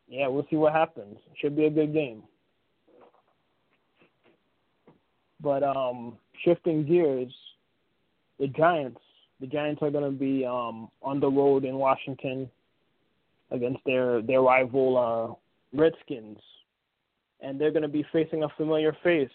yeah, 0.08 0.28
we'll 0.28 0.46
see 0.50 0.56
what 0.56 0.74
happens. 0.74 1.18
Should 1.42 1.56
be 1.56 1.66
a 1.66 1.70
good 1.72 1.94
game. 1.94 2.22
But 5.42 5.64
um, 5.64 6.18
shifting 6.44 6.86
gears, 6.86 7.32
the 8.40 8.48
Giants. 8.48 9.02
The 9.40 9.48
Giants 9.48 9.82
are 9.84 9.92
going 9.92 10.04
to 10.04 10.18
be 10.18 10.46
um, 10.46 10.90
on 11.04 11.20
the 11.20 11.30
road 11.30 11.64
in 11.64 11.76
Washington 11.76 12.50
against 13.52 13.80
their 13.86 14.22
their 14.22 14.42
rival 14.42 14.98
uh, 14.98 15.78
Redskins, 15.80 16.40
and 17.42 17.60
they're 17.60 17.72
going 17.72 17.84
to 17.84 17.88
be 17.88 18.06
facing 18.12 18.44
a 18.44 18.50
familiar 18.58 18.96
face, 19.04 19.30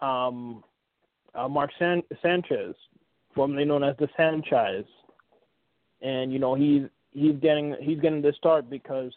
um, 0.00 0.62
uh, 1.34 1.48
Mark 1.48 1.70
San- 1.78 2.02
Sanchez, 2.22 2.74
formerly 3.34 3.64
known 3.64 3.82
as 3.82 3.96
the 3.98 4.08
Sanchize, 4.18 4.84
and 6.02 6.32
you 6.32 6.38
know 6.38 6.54
he's 6.54 6.82
he's 7.12 7.36
getting 7.36 7.76
he's 7.80 8.00
getting 8.00 8.22
the 8.22 8.32
start 8.36 8.68
because 8.68 9.12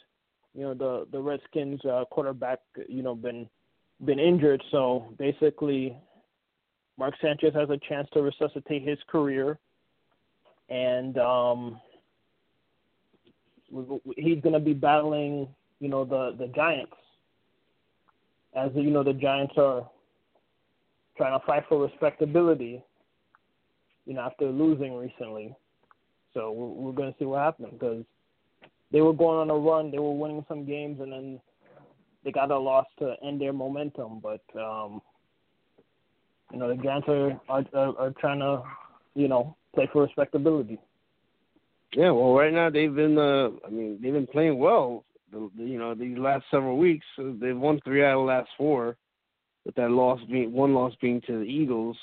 you 0.53 0.61
know 0.61 0.73
the 0.73 1.07
the 1.11 1.19
Redskins 1.19 1.83
uh, 1.85 2.05
quarterback 2.09 2.59
you 2.87 3.03
know 3.03 3.15
been 3.15 3.47
been 4.03 4.19
injured, 4.19 4.61
so 4.71 5.13
basically 5.17 5.95
Mark 6.97 7.15
Sanchez 7.21 7.53
has 7.53 7.69
a 7.69 7.77
chance 7.89 8.07
to 8.13 8.21
resuscitate 8.21 8.87
his 8.87 8.99
career, 9.07 9.57
and 10.69 11.17
um, 11.17 11.81
he's 14.15 14.41
going 14.41 14.53
to 14.53 14.59
be 14.59 14.73
battling, 14.73 15.47
you 15.79 15.89
know, 15.89 16.05
the 16.05 16.35
the 16.37 16.47
Giants, 16.53 16.93
as 18.55 18.71
you 18.75 18.91
know, 18.91 19.03
the 19.03 19.13
Giants 19.13 19.53
are 19.57 19.89
trying 21.17 21.39
to 21.39 21.45
fight 21.45 21.63
for 21.67 21.81
respectability, 21.81 22.81
you 24.05 24.13
know, 24.13 24.21
after 24.21 24.45
losing 24.45 24.95
recently. 24.95 25.55
So 26.33 26.51
we're, 26.51 26.67
we're 26.67 26.91
going 26.91 27.11
to 27.11 27.19
see 27.19 27.25
what 27.25 27.39
happens 27.41 27.69
because 27.73 28.03
they 28.91 29.01
were 29.01 29.13
going 29.13 29.39
on 29.39 29.49
a 29.49 29.55
run, 29.55 29.91
they 29.91 29.99
were 29.99 30.13
winning 30.13 30.45
some 30.47 30.65
games, 30.65 30.99
and 31.01 31.11
then 31.11 31.39
they 32.23 32.31
got 32.31 32.51
a 32.51 32.57
loss 32.57 32.85
to 32.99 33.15
end 33.23 33.39
their 33.41 33.53
momentum, 33.53 34.19
but. 34.21 34.41
um 34.59 35.01
you 36.51 36.59
know, 36.59 36.67
the 36.67 36.81
Giants 36.83 37.07
are, 37.09 37.31
are 37.49 37.65
are 37.73 37.97
are 37.97 38.13
trying 38.19 38.39
to, 38.39 38.61
you 39.15 39.27
know, 39.27 39.55
play 39.73 39.89
for 39.91 40.03
respectability. 40.03 40.77
Yeah, 41.95 42.11
well, 42.11 42.33
right 42.33 42.53
now 42.53 42.69
they've 42.69 42.93
been, 42.93 43.17
uh, 43.17 43.49
I 43.65 43.69
mean, 43.71 43.99
they've 44.01 44.13
been 44.13 44.27
playing 44.27 44.59
well. 44.59 45.03
The, 45.31 45.49
the, 45.57 45.63
you 45.63 45.79
know, 45.79 45.95
these 45.95 46.17
last 46.17 46.45
several 46.51 46.77
weeks, 46.77 47.05
uh, 47.19 47.31
they've 47.39 47.57
won 47.57 47.79
three 47.83 48.03
out 48.05 48.13
of 48.13 48.19
the 48.19 48.25
last 48.25 48.49
four. 48.55 48.95
With 49.65 49.75
that 49.75 49.89
loss 49.89 50.19
being 50.29 50.51
one 50.51 50.73
loss 50.75 50.93
being 51.01 51.21
to 51.21 51.39
the 51.39 51.45
Eagles, 51.45 51.97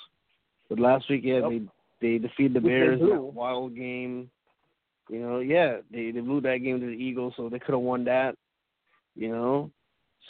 but 0.68 0.80
last 0.80 1.08
week, 1.10 1.22
yeah, 1.24 1.40
Yep. 1.40 1.50
they 1.50 1.60
they 2.00 2.18
defeated 2.18 2.54
the 2.54 2.60
Bears 2.60 3.00
in 3.00 3.10
that 3.10 3.22
wild 3.22 3.76
game. 3.76 4.30
You 5.10 5.20
know, 5.20 5.38
yeah, 5.40 5.76
they 5.92 6.10
they 6.10 6.20
blew 6.20 6.40
that 6.40 6.58
game 6.58 6.80
to 6.80 6.86
the 6.86 6.92
Eagles, 6.92 7.34
so 7.36 7.48
they 7.48 7.58
could 7.58 7.74
have 7.74 7.82
won 7.82 8.04
that. 8.04 8.34
You 9.14 9.28
know, 9.28 9.70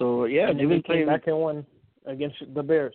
so 0.00 0.24
yeah, 0.24 0.46
they've 0.46 0.68
been 0.68 0.82
playing. 0.82 1.06
back 1.06 1.26
and 1.26 1.38
won 1.38 1.66
against 2.06 2.36
the 2.54 2.62
Bears. 2.62 2.94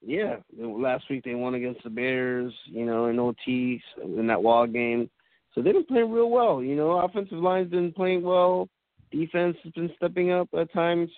Yeah, 0.00 0.36
last 0.56 1.04
week 1.10 1.24
they 1.24 1.34
won 1.34 1.54
against 1.54 1.82
the 1.82 1.90
Bears, 1.90 2.52
you 2.66 2.86
know, 2.86 3.06
in 3.06 3.18
OT 3.18 3.82
in 4.02 4.26
that 4.28 4.42
wild 4.42 4.72
game. 4.72 5.10
So 5.52 5.62
they've 5.62 5.74
been 5.74 5.84
playing 5.84 6.12
real 6.12 6.30
well. 6.30 6.62
You 6.62 6.76
know, 6.76 6.92
offensive 6.92 7.38
line's 7.38 7.70
been 7.70 7.92
playing 7.92 8.22
well. 8.22 8.68
Defense 9.10 9.56
has 9.64 9.72
been 9.72 9.90
stepping 9.96 10.30
up 10.30 10.48
at 10.56 10.72
times. 10.72 11.10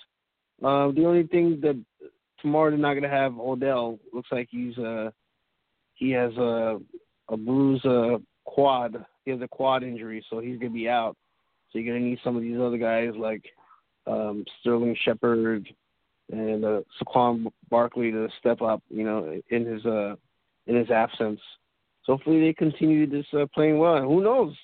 Uh, 0.63 0.91
the 0.93 1.05
only 1.05 1.25
thing 1.25 1.59
that 1.61 1.79
tomorrow 2.41 2.71
they're 2.71 2.79
not 2.79 2.95
going 2.95 3.03
to 3.03 3.09
have 3.09 3.39
Odell. 3.39 3.99
Looks 4.13 4.31
like 4.33 4.49
he's 4.51 4.77
uh 4.79 5.11
he 5.95 6.11
has 6.13 6.33
a 6.37 6.79
a 7.29 7.37
bruised 7.37 7.85
uh, 7.85 8.19
quad 8.45 9.05
he 9.27 9.33
has 9.33 9.41
a 9.43 9.49
quad 9.49 9.83
injury, 9.83 10.25
so 10.31 10.39
he's 10.39 10.59
gonna 10.59 10.71
be 10.71 10.89
out. 10.89 11.17
So 11.71 11.79
you're 11.79 11.93
gonna 11.93 12.07
need 12.07 12.21
some 12.25 12.37
of 12.37 12.43
these 12.43 12.59
other 12.59 12.79
guys 12.79 13.11
like 13.19 13.43
um, 14.07 14.45
Sterling 14.61 14.97
Shepard 15.05 15.69
and 16.33 16.65
uh, 16.65 16.81
Saquon 17.01 17.47
Barkley 17.71 18.11
to 18.11 18.29
step 18.39 18.63
up, 18.63 18.83
you 18.89 19.05
know, 19.05 19.41
in 19.51 19.65
his 19.65 19.85
uh 19.87 20.17
in 20.67 20.77
his 20.77 20.91
absence. 20.91 21.41
So 22.05 22.15
hopefully 22.15 22.41
they 22.41 22.53
continue 22.53 23.09
this 23.09 23.27
uh, 23.33 23.47
playing 23.55 23.79
well. 23.79 23.97
And 23.97 24.07
who 24.07 24.23
knows? 24.23 24.55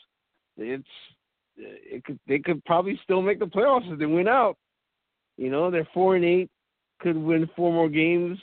It's 0.56 0.84
it 1.56 2.04
could 2.04 2.18
they 2.26 2.38
could 2.38 2.64
probably 2.64 2.98
still 3.04 3.22
make 3.22 3.38
the 3.38 3.46
playoffs 3.46 3.90
if 3.92 3.98
they 3.98 4.06
win 4.06 4.28
out. 4.28 4.56
You 5.36 5.50
know, 5.50 5.70
they're 5.70 5.88
four 5.94 6.16
and 6.16 6.24
eight, 6.24 6.50
could 7.00 7.16
win 7.16 7.48
four 7.56 7.72
more 7.72 7.88
games, 7.88 8.38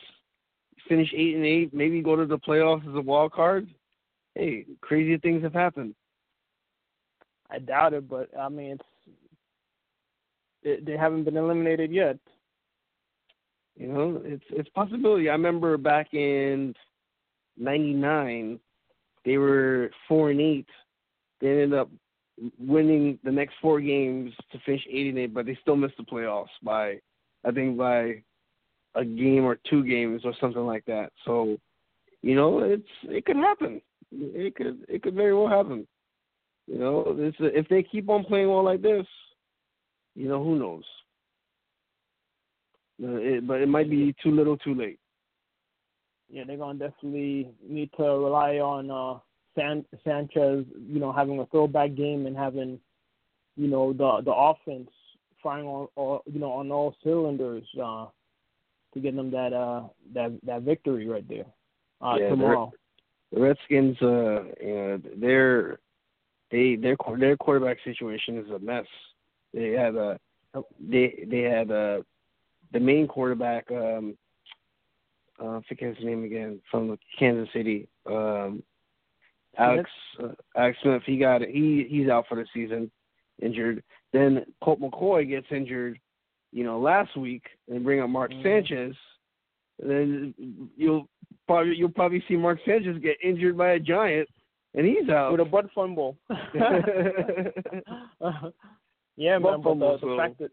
finish 0.88 1.12
eight 1.16 1.36
and 1.36 1.46
eight, 1.46 1.74
maybe 1.74 2.02
go 2.02 2.16
to 2.16 2.26
the 2.26 2.38
playoffs 2.38 2.88
as 2.90 2.96
a 2.96 3.02
wild 3.02 3.32
card. 3.32 3.68
Hey, 4.36 4.66
crazy 4.82 5.18
things 5.18 5.44
have 5.44 5.54
happened. 5.54 5.96
I 7.52 7.60
doubt 7.60 7.94
it, 7.94 8.08
but 8.08 8.30
I 8.38 8.50
mean, 8.50 8.72
it's 8.72 8.82
it, 8.82 8.88
they 10.63 10.98
haven't 10.98 11.24
been 11.24 11.38
eliminated 11.38 11.91
yet. 11.91 12.17
You 13.76 13.88
know, 13.88 14.22
it's 14.26 14.43
it's 14.50 14.69
possibility. 14.69 15.30
I 15.30 15.34
remember 15.34 15.78
back 15.78 16.13
in 16.13 16.74
'99, 17.58 18.60
they 19.26 19.38
were 19.38 19.91
four 20.08 20.32
and 20.32 20.41
eight. 20.41 20.67
They 21.39 21.50
ended 21.50 21.74
up 21.74 21.89
winning 22.58 23.19
the 23.24 23.32
next 23.32 23.56
four 23.62 23.82
games 23.82 24.34
to 24.52 24.60
finish 24.65 24.86
eight 24.89 25.08
and 25.08 25.17
eight, 25.17 25.34
but 25.34 25.45
they 25.45 25.58
still 25.62 25.76
missed 25.76 25.98
the 25.98 26.04
playoffs 26.04 26.48
by, 26.63 27.00
I 27.45 27.52
think 27.52 27.78
by 27.78 28.22
a 28.95 29.06
game 29.06 29.45
or 29.45 29.58
two 29.69 29.84
games 29.84 30.22
or 30.26 30.34
something 30.39 30.65
like 30.65 30.86
that. 30.86 31.12
So, 31.26 31.58
you 32.22 32.36
know, 32.36 32.60
it's 32.60 32.84
it 33.04 33.26
could 33.26 33.38
happen. 33.38 33.82
It 34.12 34.56
could 34.56 34.86
it 34.89 35.04
could 35.04 35.15
very 35.15 35.34
well 35.34 35.48
happen. 35.48 35.88
You 36.67 36.80
know, 36.80 37.13
this 37.15 37.34
if 37.39 37.67
they 37.69 37.84
keep 37.84 38.10
on 38.10 38.26
playing 38.26 38.50
well 38.50 38.63
like 38.63 38.82
this, 38.82 39.06
you 40.19 40.27
know, 40.27 40.43
who 40.43 40.60
knows? 40.60 40.84
Uh, 43.01 43.15
it, 43.15 43.47
but 43.47 43.62
it 43.62 43.69
might 43.69 43.89
be 43.89 44.13
too 44.21 44.32
little, 44.32 44.58
too 44.58 44.75
late. 44.75 44.99
Yeah, 46.29 46.43
they're 46.45 46.58
gonna 46.58 46.77
definitely 46.77 47.49
need 47.67 47.89
to 47.95 48.03
rely 48.03 48.58
on 48.58 48.91
uh, 48.91 49.19
San- 49.55 49.86
Sanchez, 50.03 50.65
you 50.77 50.99
know, 50.99 51.13
having 51.13 51.39
a 51.39 51.45
throwback 51.45 51.95
game 51.95 52.25
and 52.25 52.36
having, 52.36 52.79
you 53.55 53.69
know, 53.69 53.93
the 53.93 54.21
the 54.25 54.34
offense 54.34 54.89
firing 55.41 55.65
on 55.65 55.88
all, 55.95 56.21
you 56.25 56.39
know, 56.39 56.51
on 56.51 56.69
all 56.69 56.93
cylinders 57.01 57.63
uh, 57.82 58.08
to 58.93 58.99
get 58.99 59.15
them 59.15 59.32
that 59.32 59.53
uh 59.53 59.84
that 60.13 60.38
that 60.43 60.63
victory 60.63 61.08
right 61.08 61.27
there 61.29 61.45
uh, 62.01 62.17
yeah, 62.19 62.29
tomorrow. 62.29 62.73
The 63.32 63.39
Redskins, 63.39 63.97
uh, 64.01 64.43
you 64.62 64.75
know, 64.75 65.01
their 65.15 65.79
they 66.51 66.75
their 66.75 66.97
their 67.17 67.38
quarterback 67.38 67.77
situation 67.86 68.38
is 68.38 68.49
a 68.51 68.60
mess. 68.60 68.86
They 69.54 69.72
have 69.72 69.96
a 69.96 70.20
they 70.80 71.26
they 71.30 71.42
have 71.42 71.70
a 71.70 72.04
the 72.72 72.80
main 72.80 73.08
quarterback. 73.08 73.70
um 73.72 74.18
uh, 75.42 75.58
I 75.58 75.62
forget 75.68 75.96
his 75.96 76.06
name 76.06 76.24
again 76.24 76.60
from 76.70 76.98
Kansas 77.18 77.48
City. 77.54 77.88
Um, 78.06 78.62
Alex 79.58 79.90
uh, 80.22 80.30
Alex 80.56 80.78
Smith, 80.82 81.02
he 81.06 81.18
got. 81.18 81.42
He 81.42 81.88
he's 81.90 82.10
out 82.10 82.26
for 82.28 82.36
the 82.36 82.46
season, 82.54 82.92
injured. 83.42 83.84
Then 84.14 84.46
Colt 84.64 84.82
McCoy 84.82 85.28
gets 85.28 85.48
injured, 85.52 86.00
you 86.52 86.64
know, 86.64 86.80
last 86.80 87.16
week, 87.18 87.44
and 87.68 87.84
bring 87.84 88.02
up 88.02 88.10
Mark 88.10 88.32
mm-hmm. 88.32 88.44
Sanchez. 88.44 88.96
Then 89.80 90.34
you'll 90.76 91.08
probably 91.48 91.76
you'll 91.76 91.90
probably 91.90 92.24
see 92.28 92.36
Mark 92.36 92.60
Sanchez 92.66 92.98
get 93.02 93.18
injured 93.24 93.58
by 93.58 93.72
a 93.72 93.80
giant, 93.80 94.28
and 94.76 94.86
he's 94.86 95.10
out 95.10 95.32
with 95.32 95.42
a 95.42 95.46
butt 95.46 95.68
fumble. 95.74 96.18
yeah, 99.19 99.38
man. 99.38 99.62
But 99.62 99.79
the, 99.79 99.97
the 100.01 100.15
fact 100.17 100.39
that 100.39 100.51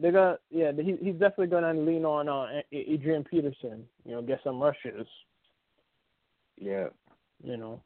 they're 0.00 0.10
gonna, 0.10 0.38
yeah, 0.50 0.72
he, 0.72 0.96
he's 1.00 1.14
definitely 1.14 1.46
gonna 1.46 1.72
lean 1.72 2.04
on 2.04 2.28
uh, 2.28 2.60
Adrian 2.72 3.22
Peterson. 3.22 3.84
You 4.04 4.16
know, 4.16 4.22
get 4.22 4.40
some 4.42 4.60
rushes. 4.60 5.06
Yeah. 6.58 6.88
You 7.42 7.56
know. 7.56 7.80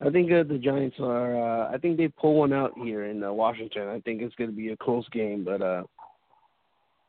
I 0.00 0.10
think 0.10 0.30
uh, 0.30 0.44
the 0.44 0.58
Giants 0.58 0.96
are. 1.00 1.36
Uh, 1.36 1.74
I 1.74 1.78
think 1.78 1.96
they 1.96 2.06
pull 2.06 2.34
one 2.34 2.52
out 2.52 2.72
here 2.76 3.04
in 3.04 3.24
uh, 3.24 3.32
Washington. 3.32 3.88
I 3.88 4.00
think 4.00 4.22
it's 4.22 4.34
going 4.36 4.50
to 4.50 4.56
be 4.56 4.68
a 4.70 4.76
close 4.76 5.08
game, 5.10 5.44
but 5.44 5.60
uh, 5.60 5.82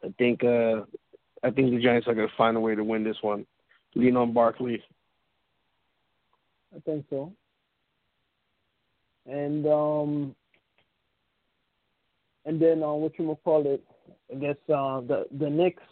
I 0.03 0.13
think 0.17 0.43
uh, 0.43 0.81
I 1.43 1.51
think 1.51 1.71
the 1.71 1.81
Giants 1.81 2.07
are 2.07 2.15
going 2.15 2.27
to 2.27 2.35
find 2.35 2.57
a 2.57 2.59
way 2.59 2.73
to 2.73 2.83
win 2.83 3.03
this 3.03 3.17
one. 3.21 3.45
Lean 3.95 4.17
on 4.17 4.33
Barkley. 4.33 4.83
I 6.75 6.79
think 6.79 7.05
so. 7.09 7.31
And 9.27 9.65
um, 9.67 10.35
and 12.45 12.61
then 12.61 12.83
uh, 12.83 12.93
what 12.93 13.17
you 13.17 13.37
call 13.43 13.65
it? 13.65 13.83
I 14.31 14.35
guess 14.35 14.57
uh, 14.69 15.01
the 15.01 15.25
the 15.39 15.49
Knicks. 15.49 15.83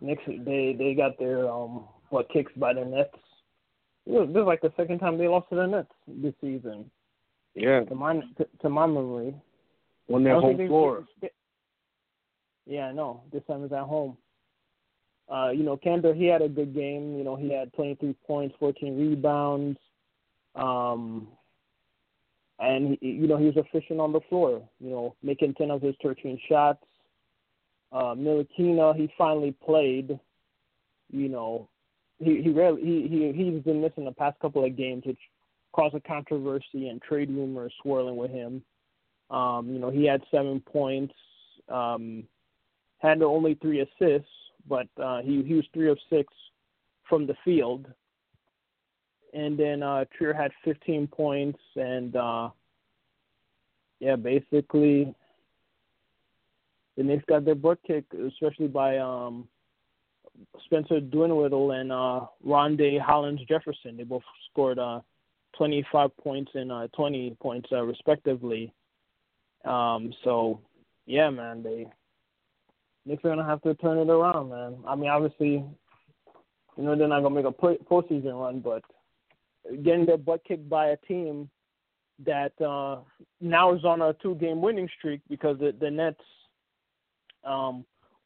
Knicks 0.00 0.22
they 0.26 0.74
they 0.76 0.94
got 0.94 1.18
their 1.18 1.48
um 1.48 1.84
what 2.10 2.28
kicks 2.30 2.52
by 2.56 2.74
the 2.74 2.84
Nets 2.84 3.14
this 4.06 4.28
is 4.28 4.34
like 4.34 4.60
the 4.60 4.72
second 4.76 4.98
time 4.98 5.16
they 5.16 5.28
lost 5.28 5.48
to 5.50 5.56
the 5.56 5.66
Nets 5.66 5.92
this 6.08 6.34
season. 6.40 6.90
Yeah. 7.54 7.84
To 7.84 7.94
my 7.94 8.14
to, 8.14 8.46
to 8.62 8.68
my 8.68 8.86
memory. 8.86 9.34
On 10.12 10.24
their 10.24 10.40
home 10.40 10.56
floor. 10.56 11.06
They, 11.20 11.30
yeah, 12.66 12.86
I 12.86 12.92
know. 12.92 13.22
This 13.32 13.42
time 13.46 13.64
is 13.64 13.72
at 13.72 13.84
home. 13.84 14.16
Uh, 15.32 15.50
you 15.50 15.62
know, 15.62 15.76
Kanter, 15.76 16.14
he 16.14 16.26
had 16.26 16.42
a 16.42 16.48
good 16.48 16.74
game. 16.74 17.16
You 17.16 17.24
know, 17.24 17.36
he 17.36 17.52
had 17.52 17.72
23 17.74 18.14
points, 18.26 18.54
14 18.58 18.98
rebounds. 18.98 19.78
Um, 20.56 21.28
and, 22.62 22.96
he, 23.00 23.08
you 23.08 23.26
know, 23.26 23.36
he 23.36 23.46
was 23.46 23.56
efficient 23.56 24.00
on 24.00 24.12
the 24.12 24.20
floor, 24.28 24.62
you 24.80 24.90
know, 24.90 25.14
making 25.22 25.54
10 25.54 25.70
of 25.70 25.82
his 25.82 25.94
13 26.02 26.38
shots. 26.48 26.82
Uh, 27.92 28.14
Ntilikina, 28.14 28.96
he 28.96 29.12
finally 29.18 29.54
played, 29.64 30.18
you 31.10 31.28
know, 31.28 31.68
he 32.22 32.40
he 32.42 32.50
rarely 32.50 32.80
he 32.82 33.08
he 33.08 33.32
he's 33.32 33.62
been 33.62 33.80
missing 33.80 34.04
the 34.04 34.12
past 34.12 34.38
couple 34.40 34.64
of 34.64 34.76
games, 34.76 35.02
which 35.04 35.18
caused 35.72 35.94
a 35.94 36.00
controversy 36.00 36.88
and 36.88 37.02
trade 37.02 37.30
rumors 37.30 37.72
swirling 37.82 38.16
with 38.16 38.30
him. 38.30 38.62
Um, 39.30 39.68
you 39.70 39.78
know, 39.78 39.90
he 39.90 40.04
had 40.04 40.22
seven 40.30 40.60
points, 40.60 41.14
um, 41.68 42.24
had 42.98 43.22
only 43.22 43.54
three 43.54 43.80
assists, 43.80 44.28
but 44.68 44.86
uh, 45.02 45.22
he 45.22 45.42
he 45.42 45.54
was 45.54 45.64
three 45.74 45.90
of 45.90 45.98
six 46.10 46.32
from 47.08 47.26
the 47.26 47.34
field. 47.44 47.86
And 49.32 49.58
then 49.58 49.82
uh, 49.82 50.04
Trier 50.16 50.34
had 50.34 50.50
15 50.64 51.06
points, 51.06 51.58
and 51.76 52.14
uh, 52.16 52.50
yeah, 53.98 54.16
basically 54.16 55.14
the 56.96 57.02
Knicks 57.02 57.24
got 57.26 57.44
their 57.44 57.54
butt 57.54 57.78
kicked, 57.86 58.12
especially 58.14 58.66
by 58.66 58.98
um, 58.98 59.48
Spencer 60.66 61.00
Dinwiddie 61.00 61.80
and 61.80 61.92
uh, 61.92 62.26
Rondae 62.46 63.00
Hollis 63.00 63.40
Jefferson. 63.48 63.96
They 63.96 64.04
both 64.04 64.22
scored 64.50 64.78
uh, 64.78 65.00
25 65.56 66.16
points 66.18 66.50
and 66.54 66.70
uh, 66.70 66.88
20 66.94 67.36
points 67.40 67.68
uh, 67.72 67.82
respectively. 67.82 68.72
Um, 69.64 70.12
so, 70.24 70.60
yeah, 71.06 71.30
man, 71.30 71.62
they 71.62 71.86
Knicks 73.04 73.24
are 73.24 73.30
gonna 73.30 73.44
have 73.44 73.62
to 73.62 73.74
turn 73.74 73.98
it 73.98 74.08
around, 74.08 74.50
man. 74.50 74.76
I 74.86 74.94
mean, 74.94 75.10
obviously, 75.10 75.64
you 76.76 76.84
know 76.84 76.96
they're 76.96 77.08
not 77.08 77.22
gonna 77.22 77.34
make 77.34 77.46
a 77.46 77.50
postseason 77.50 78.40
run, 78.40 78.60
but 78.60 78.82
getting 79.82 80.06
their 80.06 80.18
butt 80.18 80.42
kicked 80.46 80.68
by 80.68 80.88
a 80.88 80.96
team 81.08 81.48
that 82.24 82.52
uh, 82.60 83.00
now 83.40 83.74
is 83.74 83.84
on 83.84 84.02
a 84.02 84.14
two-game 84.22 84.60
winning 84.60 84.88
streak 84.98 85.20
because 85.28 85.58
the, 85.58 85.74
the 85.80 85.90
Nets 85.90 86.20
um, 87.44 87.84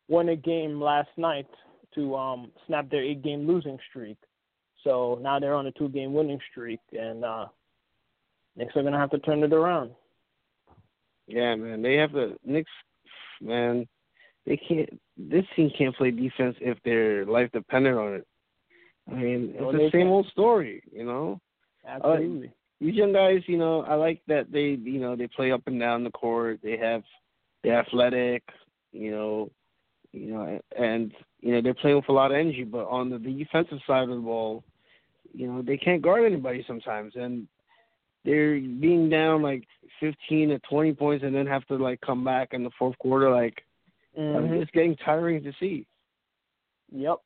won 0.09 0.29
a 0.29 0.37
game 0.37 0.81
last 0.81 1.09
night 1.17 1.49
to 1.95 2.15
um, 2.15 2.51
snap 2.67 2.91
their 2.91 3.03
eight 3.03 3.23
game 3.23 3.47
losing 3.47 3.79
streak. 3.89 4.19
So 4.85 5.19
now 5.21 5.41
they're 5.41 5.55
on 5.55 5.67
a 5.67 5.73
two 5.73 5.89
game 5.89 6.13
winning 6.13 6.39
streak, 6.51 6.81
and 6.93 7.25
uh, 7.25 7.47
Knicks 8.55 8.77
are 8.77 8.83
gonna 8.83 8.99
have 8.99 9.11
to 9.11 9.19
turn 9.19 9.43
it 9.43 9.53
around. 9.53 9.91
Yeah, 11.27 11.57
man, 11.57 11.83
they 11.83 11.95
have 11.95 12.13
to. 12.13 12.39
Knicks, 12.45 12.71
man, 13.41 13.89
they 14.47 14.57
can't. 14.57 14.89
This 15.17 15.45
team 15.57 15.71
can't 15.77 15.97
play 15.97 16.13
defense 16.13 16.57
if 16.61 16.79
their 16.85 17.27
life 17.27 17.51
depended 17.53 17.95
on 17.95 18.15
it. 18.15 18.27
I 19.11 19.15
mean, 19.15 19.55
it's 19.55 19.73
the 19.73 19.91
same 19.93 20.09
old 20.09 20.27
story, 20.29 20.83
you 20.93 21.05
know. 21.05 21.41
Absolutely. 21.87 22.49
Uh, 22.49 22.51
these 22.81 22.95
young 22.95 23.13
guys, 23.13 23.43
you 23.47 23.57
know, 23.57 23.83
I 23.83 23.95
like 23.95 24.21
that 24.27 24.53
they, 24.53 24.79
you 24.83 25.01
know, 25.01 25.17
they 25.17 25.29
play 25.29 25.53
up 25.53 25.63
and 25.67 25.81
down 25.81 26.05
the 26.05 26.11
court. 26.11 26.61
They 26.63 26.77
have, 26.77 27.03
they're 27.63 27.79
athletic, 27.79 28.43
you 28.93 29.11
know, 29.13 29.51
you 30.13 30.33
know, 30.33 30.61
and 30.79 31.13
you 31.41 31.53
know 31.53 31.61
they're 31.63 31.75
playing 31.75 31.97
with 31.97 32.09
a 32.09 32.13
lot 32.13 32.31
of 32.31 32.37
energy. 32.37 32.65
But 32.65 32.87
on 32.89 33.11
the 33.11 33.19
defensive 33.19 33.79
side 33.87 34.05
of 34.05 34.09
the 34.09 34.17
ball, 34.17 34.65
you 35.33 35.47
know, 35.47 35.63
they 35.63 35.77
can't 35.77 36.03
guard 36.03 36.25
anybody 36.25 36.65
sometimes, 36.67 37.13
and 37.17 37.47
they're 38.25 38.59
being 38.59 39.09
down 39.09 39.43
like 39.43 39.67
15 40.01 40.51
to 40.51 40.59
20 40.61 40.93
points, 40.95 41.25
and 41.25 41.35
then 41.35 41.47
have 41.47 41.67
to 41.67 41.77
like 41.77 42.01
come 42.01 42.25
back 42.25 42.53
in 42.53 42.65
the 42.65 42.71
fourth 42.79 42.99
quarter. 42.99 43.31
Like, 43.31 43.63
mm-hmm. 44.19 44.55
it's 44.55 44.71
getting 44.73 44.97
tiring 44.97 45.43
to 45.45 45.53
see. 45.61 45.87
Yep, 46.93 47.19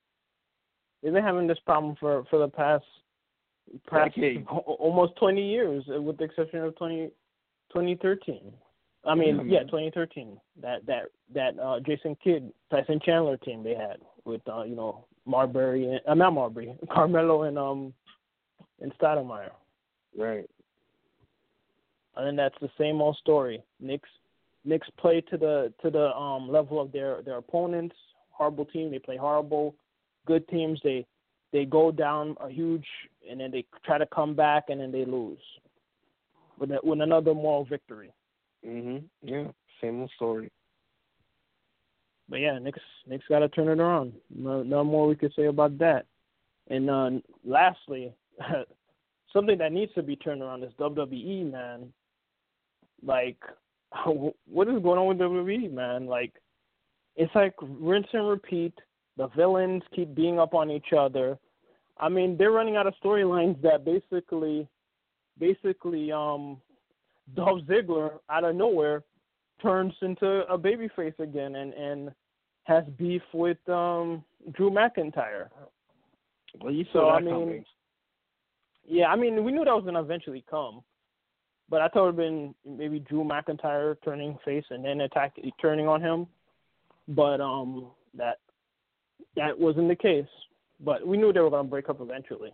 they've 1.02 1.12
been 1.12 1.24
having 1.24 1.46
this 1.46 1.58
problem 1.64 1.96
for 1.98 2.24
for 2.30 2.38
the 2.38 2.48
past 2.48 2.84
past 3.88 4.16
almost 4.48 5.16
20 5.16 5.48
years, 5.48 5.84
uh, 5.94 6.00
with 6.00 6.18
the 6.18 6.24
exception 6.24 6.60
of 6.60 6.76
20, 6.76 7.06
2013. 7.72 8.52
I 9.04 9.14
mean, 9.14 9.48
yeah, 9.48 9.60
2013. 9.60 10.38
That 10.60 10.84
that 10.86 11.04
that 11.34 11.58
uh, 11.58 11.80
Jason 11.80 12.16
Kidd, 12.22 12.52
Tyson 12.70 13.00
Chandler 13.02 13.38
team 13.38 13.62
they 13.62 13.74
had 13.74 13.98
with 14.24 14.42
uh, 14.46 14.64
you 14.64 14.76
know 14.76 15.06
Marbury 15.24 15.86
and 15.86 16.00
uh, 16.06 16.14
not 16.14 16.32
Marbury, 16.34 16.74
Carmelo 16.92 17.44
and 17.44 17.58
um 17.58 17.94
and 18.80 18.92
Stoudemire. 18.98 19.50
Right. 20.16 20.48
And 22.16 22.26
then 22.26 22.36
that's 22.36 22.56
the 22.60 22.68
same 22.76 23.00
old 23.00 23.16
story. 23.16 23.62
Knicks 23.80 24.08
Knicks 24.66 24.88
play 24.98 25.22
to 25.30 25.38
the 25.38 25.72
to 25.82 25.88
the 25.88 26.14
um 26.14 26.50
level 26.50 26.78
of 26.78 26.92
their 26.92 27.22
their 27.22 27.38
opponents. 27.38 27.96
Horrible 28.32 28.66
team, 28.66 28.90
they 28.90 28.98
play 28.98 29.16
horrible. 29.16 29.74
Good 30.26 30.46
teams, 30.48 30.80
they 30.84 31.06
they 31.52 31.64
go 31.64 31.90
down 31.90 32.36
a 32.40 32.48
huge 32.48 32.86
and 33.28 33.40
then 33.40 33.50
they 33.50 33.64
try 33.84 33.98
to 33.98 34.06
come 34.06 34.34
back 34.34 34.64
and 34.68 34.80
then 34.80 34.92
they 34.92 35.04
lose 35.04 35.38
with 36.58 36.70
with 36.82 37.00
another 37.00 37.34
moral 37.34 37.64
victory. 37.64 38.12
Mhm. 38.64 39.04
Yeah. 39.22 39.48
Same 39.80 40.02
old 40.02 40.10
story. 40.16 40.50
But 42.28 42.40
yeah, 42.40 42.58
Knicks 42.58 42.80
Knicks 43.06 43.24
got 43.28 43.40
to 43.40 43.48
turn 43.48 43.68
it 43.68 43.80
around. 43.80 44.12
No, 44.34 44.62
no 44.62 44.84
more 44.84 45.08
we 45.08 45.16
could 45.16 45.32
say 45.34 45.46
about 45.46 45.76
that. 45.78 46.06
And 46.68 46.88
uh, 46.88 47.10
lastly, 47.44 48.14
something 49.32 49.58
that 49.58 49.72
needs 49.72 49.92
to 49.94 50.02
be 50.02 50.16
turned 50.16 50.40
around 50.40 50.62
is 50.62 50.72
WWE, 50.78 51.50
man. 51.50 51.92
Like, 53.02 53.38
what 54.06 54.68
is 54.68 54.82
going 54.82 54.98
on 54.98 55.08
with 55.08 55.18
WWE, 55.18 55.72
man? 55.72 56.06
Like, 56.06 56.32
it's 57.16 57.34
like 57.34 57.54
rinse 57.60 58.06
and 58.12 58.28
repeat. 58.28 58.74
The 59.20 59.28
villains 59.36 59.82
keep 59.94 60.14
being 60.14 60.40
up 60.40 60.54
on 60.54 60.70
each 60.70 60.94
other. 60.98 61.38
I 61.98 62.08
mean, 62.08 62.38
they're 62.38 62.52
running 62.52 62.76
out 62.76 62.86
of 62.86 62.94
storylines 63.04 63.60
that 63.60 63.84
basically, 63.84 64.66
basically, 65.38 66.10
um, 66.10 66.56
Dolph 67.36 67.60
Ziggler 67.68 68.12
out 68.30 68.44
of 68.44 68.56
nowhere 68.56 69.02
turns 69.60 69.92
into 70.00 70.26
a 70.50 70.58
babyface 70.58 71.18
again 71.18 71.56
and 71.56 71.74
and 71.74 72.10
has 72.64 72.82
beef 72.96 73.20
with 73.34 73.58
um 73.68 74.24
Drew 74.52 74.70
McIntyre. 74.70 75.48
Well, 76.58 76.72
you 76.72 76.86
saw 76.90 77.10
so, 77.10 77.10
I 77.10 77.20
mean, 77.20 77.34
coming. 77.34 77.64
yeah, 78.88 79.08
I 79.08 79.16
mean, 79.16 79.44
we 79.44 79.52
knew 79.52 79.66
that 79.66 79.74
was 79.74 79.84
gonna 79.84 80.00
eventually 80.00 80.46
come, 80.50 80.80
but 81.68 81.82
I 81.82 81.88
thought 81.88 82.04
it'd 82.04 82.16
been 82.16 82.54
maybe 82.66 83.00
Drew 83.00 83.22
McIntyre 83.22 83.96
turning 84.02 84.38
face 84.46 84.64
and 84.70 84.82
then 84.82 85.02
attack 85.02 85.36
turning 85.60 85.88
on 85.88 86.00
him, 86.00 86.26
but 87.06 87.42
um 87.42 87.90
that 88.14 88.38
that 89.36 89.58
wasn't 89.58 89.88
the 89.88 89.96
case. 89.96 90.26
But 90.82 91.06
we 91.06 91.16
knew 91.16 91.32
they 91.32 91.40
were 91.40 91.50
gonna 91.50 91.68
break 91.68 91.88
up 91.88 92.00
eventually. 92.00 92.52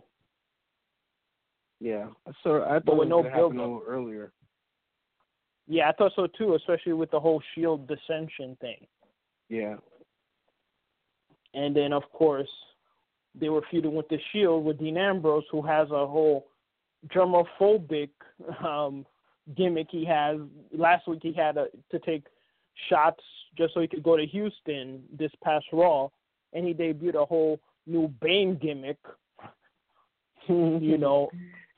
Yeah, 1.79 2.07
so 2.43 2.63
I 2.63 2.79
thought 2.79 3.03
it 3.03 3.07
no 3.07 3.17
was 3.17 3.31
happen 3.31 3.57
build 3.57 3.83
a 3.83 3.85
earlier. 3.85 4.31
Yeah, 5.67 5.89
I 5.89 5.91
thought 5.93 6.13
so 6.15 6.27
too, 6.27 6.55
especially 6.55 6.93
with 6.93 7.11
the 7.11 7.19
whole 7.19 7.41
Shield 7.53 7.87
dissension 7.87 8.57
thing. 8.59 8.87
Yeah. 9.49 9.75
And 11.53 11.75
then 11.75 11.93
of 11.93 12.03
course 12.11 12.49
they 13.39 13.49
were 13.49 13.63
feuding 13.69 13.95
with 13.95 14.07
the 14.09 14.17
Shield 14.31 14.65
with 14.65 14.79
Dean 14.79 14.97
Ambrose, 14.97 15.43
who 15.51 15.61
has 15.61 15.89
a 15.91 16.07
whole 16.07 16.47
germophobic 17.09 18.09
um, 18.65 19.05
gimmick. 19.55 19.87
He 19.91 20.05
has 20.05 20.37
last 20.75 21.07
week 21.07 21.19
he 21.21 21.33
had 21.33 21.57
a, 21.57 21.67
to 21.91 21.99
take 21.99 22.25
shots 22.89 23.23
just 23.57 23.73
so 23.73 23.81
he 23.81 23.87
could 23.87 24.03
go 24.03 24.17
to 24.17 24.25
Houston 24.25 25.03
this 25.17 25.31
past 25.43 25.65
Raw, 25.71 26.09
and 26.53 26.65
he 26.65 26.73
debuted 26.73 27.15
a 27.15 27.25
whole 27.25 27.59
new 27.85 28.07
Bane 28.21 28.55
gimmick. 28.61 28.97
you 30.47 30.97
know, 30.97 31.29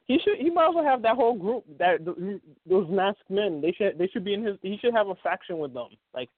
he 0.06 0.20
should 0.24 0.38
he 0.38 0.50
might 0.50 0.70
as 0.70 0.76
well 0.76 0.84
have 0.84 1.02
that 1.04 1.16
whole 1.16 1.36
group 1.36 1.64
that 1.78 2.04
those 2.68 2.88
masked 2.90 3.30
men. 3.30 3.62
They 3.62 3.72
should 3.72 3.98
they 3.98 4.08
should 4.08 4.24
be 4.24 4.34
in 4.34 4.44
his. 4.44 4.58
He 4.62 4.78
should 4.78 4.94
have 4.94 5.08
a 5.08 5.16
faction 5.16 5.60
with 5.60 5.74
them. 5.74 5.90
Like 6.14 6.30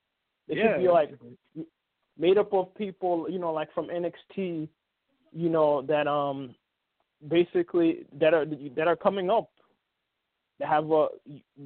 they 0.47 0.55
Yeah. 0.55 0.73
should 0.73 0.81
be 0.83 0.89
like 0.89 1.11
made 2.17 2.37
up 2.37 2.53
of 2.53 2.73
people. 2.75 3.29
You 3.29 3.39
know, 3.39 3.51
like 3.51 3.73
from 3.73 3.87
NXT. 3.87 4.67
You 5.33 5.49
know 5.49 5.81
that 5.83 6.07
um 6.07 6.53
basically 7.29 8.05
that 8.19 8.33
are 8.33 8.45
that 8.75 8.87
are 8.87 8.97
coming 8.97 9.29
up. 9.29 9.49
That 10.59 10.67
have 10.67 10.91
a 10.91 11.07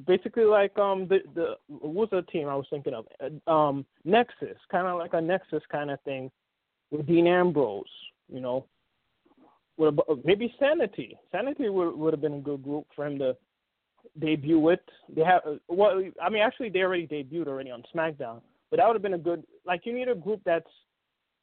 basically 0.06 0.44
like 0.44 0.78
um 0.78 1.08
the 1.08 1.18
the 1.34 1.56
what 1.68 1.92
was 1.94 2.08
the 2.12 2.22
team 2.22 2.48
I 2.48 2.54
was 2.54 2.66
thinking 2.70 2.94
of 2.94 3.06
Uh, 3.20 3.50
um 3.50 3.84
Nexus 4.04 4.56
kind 4.70 4.86
of 4.86 4.98
like 4.98 5.14
a 5.14 5.20
Nexus 5.20 5.62
kind 5.70 5.90
of 5.90 6.00
thing 6.02 6.30
with 6.90 7.06
Dean 7.06 7.26
Ambrose. 7.26 7.84
You 8.32 8.40
know, 8.40 8.66
have, 9.78 9.98
maybe 10.24 10.54
Sanity. 10.58 11.16
Sanity 11.30 11.68
would 11.68 11.96
would 11.96 12.12
have 12.12 12.20
been 12.20 12.34
a 12.34 12.40
good 12.40 12.62
group 12.62 12.86
for 12.94 13.06
him 13.06 13.18
to 13.18 13.36
debut 14.18 14.58
with. 14.58 14.80
They 15.14 15.22
have 15.22 15.42
well, 15.68 16.02
I 16.22 16.28
mean, 16.28 16.42
actually, 16.42 16.70
they 16.70 16.80
already 16.80 17.06
debuted 17.06 17.46
already 17.48 17.70
on 17.70 17.82
SmackDown, 17.94 18.40
but 18.70 18.78
that 18.78 18.86
would 18.86 18.94
have 18.94 19.02
been 19.02 19.14
a 19.14 19.18
good. 19.18 19.44
Like, 19.64 19.86
you 19.86 19.92
need 19.92 20.08
a 20.08 20.14
group 20.14 20.40
that's 20.44 20.70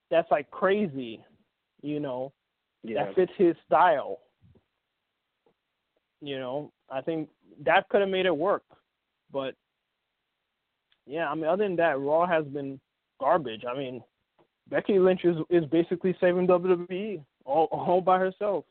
that's 0.10 0.30
like 0.32 0.50
crazy, 0.52 1.24
you 1.82 2.00
know, 2.00 2.34
Yeah. 2.84 3.06
that 3.06 3.16
fits 3.16 3.32
his 3.38 3.56
style. 3.66 4.20
You 6.22 6.40
know, 6.40 6.72
I 6.90 7.02
think 7.02 7.30
that 7.66 7.90
could 7.90 8.02
have 8.02 8.10
made 8.10 8.26
it 8.26 8.36
work, 8.36 8.64
but 9.32 9.56
yeah, 11.06 11.30
I 11.30 11.36
mean, 11.36 11.46
other 11.46 11.64
than 11.66 11.76
that, 11.78 12.00
Raw 12.00 12.26
has 12.26 12.46
been 12.46 12.80
garbage. 13.20 13.64
I 13.70 13.78
mean, 13.78 14.02
Becky 14.70 15.00
Lynch 15.00 15.26
is 15.26 15.38
is 15.50 15.66
basically 15.66 16.16
saving 16.20 16.48
WWE 16.48 17.24
all 17.46 17.68
all 17.72 18.02
by 18.02 18.20
herself. 18.20 18.66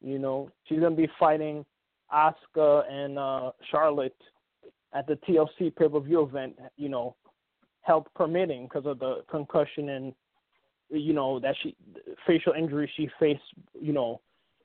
You 0.00 0.18
know, 0.18 0.50
she's 0.64 0.80
gonna 0.80 0.94
be 0.96 1.08
fighting 1.18 1.64
Asuka 2.12 2.90
and 2.90 3.18
uh 3.18 3.52
Charlotte 3.70 4.16
at 4.92 5.06
the 5.06 5.16
TLC 5.28 5.74
pay 5.76 5.88
per 5.88 6.00
view 6.00 6.22
event. 6.22 6.58
You 6.76 6.88
know, 6.88 7.16
health 7.82 8.06
permitting 8.14 8.64
because 8.64 8.86
of 8.86 8.98
the 8.98 9.22
concussion 9.30 9.90
and 9.90 10.14
you 10.90 11.12
know 11.12 11.38
that 11.40 11.54
she 11.62 11.76
facial 12.26 12.52
injury 12.54 12.90
she 12.96 13.08
faced. 13.18 13.42
You 13.80 13.92
know, 13.92 14.20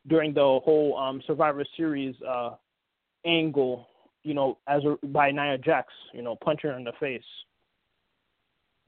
during 0.08 0.34
the 0.34 0.60
whole 0.64 0.98
um 0.98 1.22
Survivor 1.28 1.66
Series 1.78 2.16
uh 2.22 2.52
angle. 3.26 3.88
You 4.24 4.34
know, 4.34 4.58
as 4.68 4.82
a, 4.86 5.06
by 5.08 5.32
Nia 5.32 5.58
Jax. 5.58 5.94
You 6.14 6.24
know, 6.24 6.36
punching 6.36 6.70
her 6.70 6.78
in 6.78 6.86
the 6.86 6.94
face. 7.00 7.22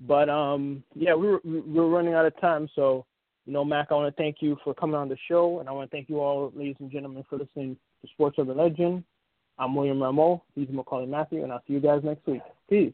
But 0.01 0.29
um, 0.29 0.83
yeah, 0.95 1.15
we 1.15 1.27
we're 1.27 1.61
we're 1.61 1.87
running 1.87 2.13
out 2.13 2.25
of 2.25 2.39
time, 2.39 2.69
so 2.75 3.05
you 3.45 3.53
know, 3.53 3.63
Mac, 3.63 3.87
I 3.89 3.95
want 3.95 4.15
to 4.15 4.21
thank 4.21 4.37
you 4.41 4.57
for 4.63 4.73
coming 4.73 4.95
on 4.95 5.09
the 5.09 5.17
show, 5.27 5.59
and 5.59 5.69
I 5.69 5.71
want 5.71 5.89
to 5.89 5.95
thank 5.95 6.09
you 6.09 6.19
all, 6.19 6.51
ladies 6.55 6.75
and 6.79 6.91
gentlemen, 6.91 7.23
for 7.29 7.37
listening 7.37 7.77
to 8.01 8.07
Sports 8.09 8.37
Urban 8.39 8.57
Legend. 8.57 9.03
I'm 9.57 9.73
William 9.73 9.99
Rameau. 9.99 10.41
He's 10.53 10.67
Maccorley 10.67 11.07
Mathieu, 11.07 11.43
and 11.43 11.51
I'll 11.51 11.63
see 11.65 11.73
you 11.73 11.79
guys 11.79 12.01
next 12.03 12.27
week. 12.27 12.41
Peace. 12.69 12.93